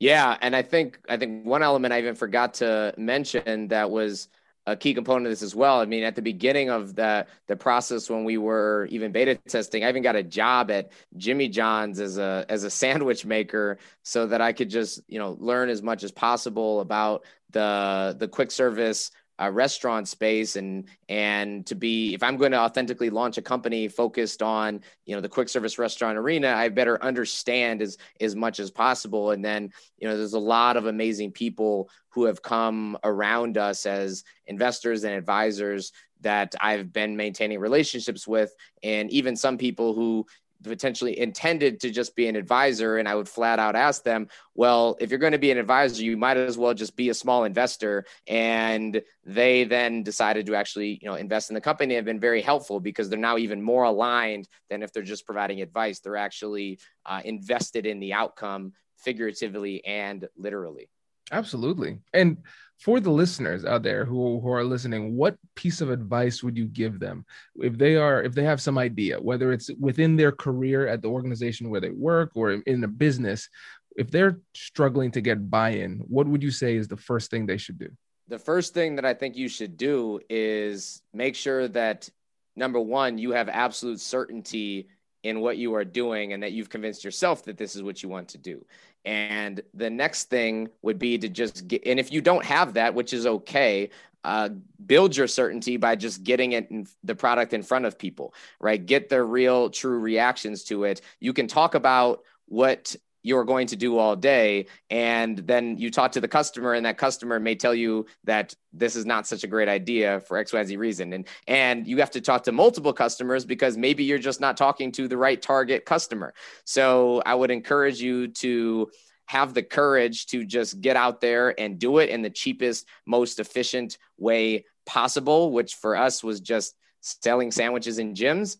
Yeah, 0.00 0.38
and 0.40 0.56
I 0.56 0.62
think 0.62 0.98
I 1.10 1.18
think 1.18 1.44
one 1.44 1.62
element 1.62 1.92
I 1.92 1.98
even 1.98 2.14
forgot 2.14 2.54
to 2.54 2.94
mention 2.96 3.68
that 3.68 3.90
was 3.90 4.28
a 4.66 4.76
key 4.76 4.94
component 4.94 5.26
of 5.26 5.32
this 5.32 5.42
as 5.42 5.54
well. 5.54 5.80
I 5.80 5.86
mean, 5.86 6.04
at 6.04 6.14
the 6.14 6.22
beginning 6.22 6.70
of 6.70 6.94
the 6.94 7.26
the 7.46 7.56
process 7.56 8.10
when 8.10 8.24
we 8.24 8.38
were 8.38 8.86
even 8.90 9.12
beta 9.12 9.34
testing, 9.34 9.84
I 9.84 9.88
even 9.88 10.02
got 10.02 10.16
a 10.16 10.22
job 10.22 10.70
at 10.70 10.92
Jimmy 11.16 11.48
John's 11.48 12.00
as 12.00 12.18
a 12.18 12.44
as 12.48 12.64
a 12.64 12.70
sandwich 12.70 13.24
maker 13.24 13.78
so 14.02 14.26
that 14.26 14.40
I 14.40 14.52
could 14.52 14.70
just, 14.70 15.00
you 15.08 15.18
know, 15.18 15.36
learn 15.40 15.68
as 15.68 15.82
much 15.82 16.04
as 16.04 16.12
possible 16.12 16.80
about 16.80 17.24
the 17.50 18.16
the 18.18 18.28
quick 18.28 18.50
service 18.50 19.10
uh, 19.40 19.50
restaurant 19.50 20.08
space 20.08 20.56
and 20.56 20.88
and 21.08 21.66
to 21.66 21.74
be 21.74 22.14
if 22.14 22.22
i'm 22.22 22.36
going 22.36 22.52
to 22.52 22.58
authentically 22.58 23.10
launch 23.10 23.38
a 23.38 23.42
company 23.42 23.88
focused 23.88 24.42
on 24.42 24.80
you 25.06 25.14
know 25.14 25.20
the 25.20 25.28
quick 25.28 25.48
service 25.48 25.78
restaurant 25.78 26.18
arena 26.18 26.52
i 26.52 26.68
better 26.68 27.02
understand 27.02 27.82
as 27.82 27.96
as 28.20 28.36
much 28.36 28.60
as 28.60 28.70
possible. 28.70 29.30
And 29.30 29.44
then 29.44 29.70
you 29.98 30.08
know 30.08 30.16
there's 30.16 30.32
a 30.32 30.38
lot 30.38 30.76
of 30.76 30.86
amazing 30.86 31.32
people 31.32 31.90
who 32.10 32.24
have 32.24 32.42
come 32.42 32.98
around 33.04 33.56
us 33.56 33.86
as 33.86 34.24
investors 34.46 35.04
and 35.04 35.14
advisors 35.14 35.92
that 36.22 36.54
I've 36.60 36.92
been 36.92 37.16
maintaining 37.16 37.60
relationships 37.60 38.26
with, 38.26 38.54
and 38.82 39.10
even 39.10 39.36
some 39.36 39.56
people 39.56 39.94
who 39.94 40.26
potentially 40.62 41.18
intended 41.18 41.80
to 41.80 41.90
just 41.90 42.14
be 42.14 42.26
an 42.26 42.36
advisor 42.36 42.98
and 42.98 43.08
i 43.08 43.14
would 43.14 43.28
flat 43.28 43.58
out 43.58 43.74
ask 43.74 44.02
them 44.02 44.28
well 44.54 44.96
if 45.00 45.10
you're 45.10 45.18
going 45.18 45.32
to 45.32 45.38
be 45.38 45.50
an 45.50 45.58
advisor 45.58 46.02
you 46.02 46.16
might 46.16 46.36
as 46.36 46.58
well 46.58 46.74
just 46.74 46.96
be 46.96 47.08
a 47.08 47.14
small 47.14 47.44
investor. 47.44 48.04
And 48.26 49.02
they 49.24 49.64
then 49.64 50.02
decided 50.02 50.46
to 50.46 50.54
actually 50.54 50.98
you 51.02 51.08
know 51.08 51.14
invest 51.14 51.50
in 51.50 51.54
the 51.54 51.60
company 51.60 51.94
have 51.94 52.04
been 52.04 52.20
very 52.20 52.42
helpful 52.42 52.80
because 52.80 53.08
they're 53.08 53.18
now 53.18 53.36
even 53.38 53.62
more 53.62 53.84
aligned 53.84 54.48
than 54.68 54.82
if 54.82 54.92
they're 54.92 55.02
just 55.02 55.26
providing 55.26 55.60
advice. 55.62 56.00
They're 56.00 56.16
actually 56.16 56.78
uh, 57.06 57.20
invested 57.24 57.86
in 57.86 58.00
the 58.00 58.12
outcome 58.12 58.72
figuratively 58.96 59.84
and 59.84 60.28
literally 60.36 60.90
absolutely 61.30 61.98
and 62.12 62.36
for 62.78 62.98
the 62.98 63.10
listeners 63.10 63.66
out 63.66 63.82
there 63.82 64.06
who, 64.06 64.40
who 64.40 64.50
are 64.50 64.64
listening 64.64 65.16
what 65.16 65.36
piece 65.54 65.80
of 65.80 65.90
advice 65.90 66.42
would 66.42 66.56
you 66.56 66.66
give 66.66 66.98
them 66.98 67.24
if 67.56 67.76
they 67.76 67.96
are 67.96 68.22
if 68.22 68.34
they 68.34 68.44
have 68.44 68.60
some 68.60 68.78
idea 68.78 69.20
whether 69.20 69.52
it's 69.52 69.70
within 69.78 70.16
their 70.16 70.32
career 70.32 70.86
at 70.86 71.02
the 71.02 71.08
organization 71.08 71.68
where 71.68 71.80
they 71.80 71.90
work 71.90 72.30
or 72.34 72.52
in 72.52 72.82
a 72.84 72.88
business 72.88 73.48
if 73.96 74.10
they're 74.10 74.38
struggling 74.54 75.10
to 75.12 75.20
get 75.20 75.50
buy-in, 75.50 76.02
what 76.08 76.26
would 76.26 76.42
you 76.42 76.50
say 76.50 76.76
is 76.76 76.88
the 76.88 76.96
first 76.96 77.30
thing 77.30 77.46
they 77.46 77.56
should 77.56 77.78
do? 77.78 77.90
The 78.28 78.38
first 78.38 78.74
thing 78.74 78.96
that 78.96 79.04
I 79.04 79.14
think 79.14 79.36
you 79.36 79.48
should 79.48 79.76
do 79.76 80.20
is 80.30 81.02
make 81.12 81.34
sure 81.34 81.66
that 81.68 82.08
number 82.56 82.80
one, 82.80 83.18
you 83.18 83.32
have 83.32 83.48
absolute 83.48 84.00
certainty 84.00 84.88
in 85.22 85.40
what 85.40 85.58
you 85.58 85.74
are 85.74 85.84
doing 85.84 86.32
and 86.32 86.42
that 86.42 86.52
you've 86.52 86.70
convinced 86.70 87.04
yourself 87.04 87.44
that 87.44 87.58
this 87.58 87.76
is 87.76 87.82
what 87.82 88.02
you 88.02 88.08
want 88.08 88.28
to 88.28 88.38
do. 88.38 88.64
And 89.04 89.62
the 89.72 89.90
next 89.90 90.24
thing 90.24 90.68
would 90.82 90.98
be 90.98 91.18
to 91.18 91.28
just 91.28 91.66
get, 91.66 91.86
and 91.86 91.98
if 91.98 92.12
you 92.12 92.20
don't 92.20 92.44
have 92.44 92.74
that, 92.74 92.94
which 92.94 93.12
is 93.12 93.26
okay, 93.26 93.90
uh, 94.24 94.50
build 94.84 95.16
your 95.16 95.26
certainty 95.26 95.78
by 95.78 95.96
just 95.96 96.22
getting 96.22 96.52
it 96.52 96.70
in 96.70 96.86
the 97.02 97.14
product 97.14 97.54
in 97.54 97.62
front 97.62 97.86
of 97.86 97.98
people, 97.98 98.34
right? 98.58 98.84
Get 98.84 99.08
the 99.08 99.22
real, 99.22 99.70
true 99.70 99.98
reactions 99.98 100.64
to 100.64 100.84
it. 100.84 101.00
You 101.20 101.32
can 101.32 101.46
talk 101.46 101.74
about 101.74 102.22
what 102.46 102.94
you're 103.22 103.44
going 103.44 103.66
to 103.68 103.76
do 103.76 103.98
all 103.98 104.16
day. 104.16 104.66
And 104.88 105.38
then 105.38 105.76
you 105.76 105.90
talk 105.90 106.12
to 106.12 106.20
the 106.20 106.28
customer 106.28 106.74
and 106.74 106.86
that 106.86 106.98
customer 106.98 107.38
may 107.38 107.54
tell 107.54 107.74
you 107.74 108.06
that 108.24 108.54
this 108.72 108.96
is 108.96 109.04
not 109.04 109.26
such 109.26 109.44
a 109.44 109.46
great 109.46 109.68
idea 109.68 110.20
for 110.20 110.42
xyz 110.42 110.76
reason. 110.78 111.12
And 111.12 111.26
and 111.46 111.86
you 111.86 111.98
have 111.98 112.10
to 112.12 112.20
talk 112.20 112.44
to 112.44 112.52
multiple 112.52 112.92
customers 112.92 113.44
because 113.44 113.76
maybe 113.76 114.04
you're 114.04 114.18
just 114.18 114.40
not 114.40 114.56
talking 114.56 114.92
to 114.92 115.08
the 115.08 115.16
right 115.16 115.40
target 115.40 115.84
customer. 115.84 116.34
So 116.64 117.22
i 117.26 117.34
would 117.34 117.50
encourage 117.50 118.00
you 118.00 118.28
to 118.28 118.90
have 119.26 119.54
the 119.54 119.62
courage 119.62 120.26
to 120.26 120.44
just 120.44 120.80
get 120.80 120.96
out 120.96 121.20
there 121.20 121.58
and 121.60 121.78
do 121.78 121.98
it 121.98 122.10
in 122.10 122.20
the 122.20 122.30
cheapest 122.30 122.86
most 123.06 123.38
efficient 123.38 123.96
way 124.18 124.64
possible 124.86 125.52
which 125.52 125.74
for 125.74 125.94
us 125.94 126.24
was 126.24 126.40
just 126.40 126.74
selling 127.00 127.50
sandwiches 127.52 127.98
in 127.98 128.14
gyms 128.14 128.56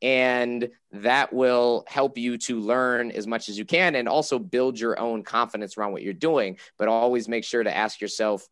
and 0.00 0.68
that 0.92 1.32
will 1.32 1.84
help 1.86 2.18
you 2.18 2.38
to 2.38 2.60
learn 2.60 3.10
as 3.10 3.26
much 3.26 3.48
as 3.48 3.58
you 3.58 3.64
can 3.64 3.94
and 3.94 4.08
also 4.08 4.38
build 4.38 4.78
your 4.78 4.98
own 4.98 5.22
confidence 5.22 5.76
around 5.76 5.92
what 5.92 6.02
you're 6.02 6.12
doing 6.12 6.58
but 6.78 6.88
always 6.88 7.28
make 7.28 7.44
sure 7.44 7.62
to 7.62 7.76
ask 7.76 8.00
yourself 8.00 8.48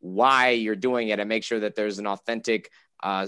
why 0.00 0.50
you're 0.50 0.76
doing 0.76 1.08
it 1.08 1.18
and 1.18 1.28
make 1.28 1.44
sure 1.44 1.60
that 1.60 1.74
there's 1.74 1.98
an 1.98 2.06
authentic 2.06 2.70
uh, 3.02 3.26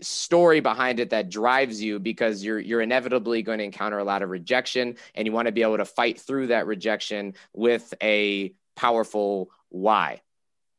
story 0.00 0.60
behind 0.60 1.00
it 1.00 1.10
that 1.10 1.30
drives 1.30 1.82
you 1.82 1.98
because 1.98 2.44
you're 2.44 2.60
you're 2.60 2.80
inevitably 2.80 3.42
going 3.42 3.58
to 3.58 3.64
encounter 3.64 3.98
a 3.98 4.04
lot 4.04 4.22
of 4.22 4.30
rejection 4.30 4.96
and 5.14 5.26
you 5.26 5.32
want 5.32 5.46
to 5.46 5.52
be 5.52 5.62
able 5.62 5.76
to 5.76 5.84
fight 5.84 6.20
through 6.20 6.48
that 6.48 6.66
rejection 6.66 7.34
with 7.52 7.92
a 8.02 8.54
powerful 8.76 9.50
why 9.68 10.20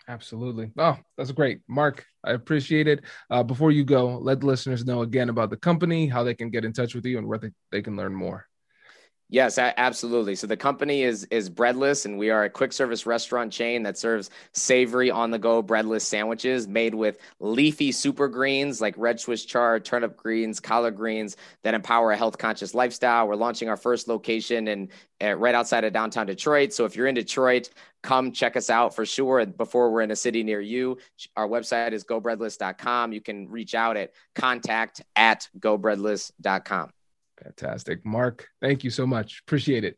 Absolutely. 0.08 0.72
Oh, 0.78 0.98
that's 1.18 1.32
great. 1.32 1.62
Mark, 1.68 2.06
I 2.24 2.32
appreciate 2.32 2.88
it. 2.88 3.04
Uh, 3.30 3.44
before 3.44 3.72
you 3.72 3.84
go, 3.84 4.18
let 4.18 4.42
the 4.42 4.48
listeners 4.48 4.86
know 4.86 5.02
again 5.02 5.30
about 5.30 5.50
the 5.50 5.58
company, 5.58 6.08
how 6.08 6.24
they 6.24 6.34
can 6.34 6.50
get 6.50 6.66
in 6.66 6.74
touch 6.74 6.96
with 6.96 7.06
you, 7.06 7.18
and 7.18 7.28
where 7.28 7.38
they, 7.38 7.52
they 7.72 7.82
can 7.82 7.96
learn 7.96 8.14
more. 8.14 8.48
Yes, 9.34 9.58
absolutely. 9.58 10.36
So 10.36 10.46
the 10.46 10.58
company 10.58 11.04
is 11.04 11.24
is 11.32 11.50
Breadless, 11.50 12.04
and 12.04 12.20
we 12.20 12.30
are 12.32 12.44
a 12.44 12.50
quick 12.50 12.74
service 12.74 13.06
restaurant 13.06 13.54
chain 13.54 13.82
that 13.84 13.98
serves 13.98 14.30
savory 14.52 15.10
on 15.10 15.32
the 15.32 15.40
go 15.40 15.62
breadless 15.62 16.06
sandwiches 16.06 16.68
made 16.68 16.94
with 16.94 17.18
leafy 17.40 17.94
super 17.94 18.28
greens 18.28 18.82
like 18.82 18.94
red 18.98 19.22
Swiss 19.22 19.46
chard, 19.46 19.86
turnip 19.86 20.18
greens, 20.18 20.60
collard 20.60 20.98
greens 20.98 21.38
that 21.64 21.74
empower 21.74 22.12
a 22.12 22.18
health 22.18 22.38
conscious 22.38 22.74
lifestyle. 22.74 23.26
We're 23.26 23.38
launching 23.38 23.70
our 23.70 23.78
first 23.78 24.10
location 24.10 24.68
in 24.68 24.90
uh, 25.24 25.36
right 25.36 25.56
outside 25.56 25.86
of 25.86 25.94
downtown 25.94 26.26
Detroit. 26.26 26.74
So 26.74 26.84
if 26.84 26.98
you're 26.98 27.08
in 27.08 27.16
Detroit, 27.16 27.70
come 28.04 28.32
check 28.32 28.56
us 28.56 28.70
out 28.70 28.96
for 28.96 29.06
sure. 29.06 29.46
Before 29.46 29.92
we're 29.92 30.02
in 30.02 30.12
a 30.12 30.16
city 30.16 30.44
near 30.44 30.62
you, 30.62 30.98
our 31.36 31.48
website 31.48 31.92
is 31.92 32.04
gobreadless.com. 32.04 33.14
You 33.14 33.22
can 33.22 33.50
reach 33.50 33.76
out 33.76 33.98
at 33.98 34.12
contact 34.36 35.02
at 35.16 35.48
gobreadless.com. 35.60 36.92
Fantastic. 37.44 38.06
Mark, 38.06 38.48
thank 38.62 38.84
you 38.84 38.90
so 38.90 39.08
much. 39.08 39.42
Appreciate 39.46 39.84
it. 39.84 39.98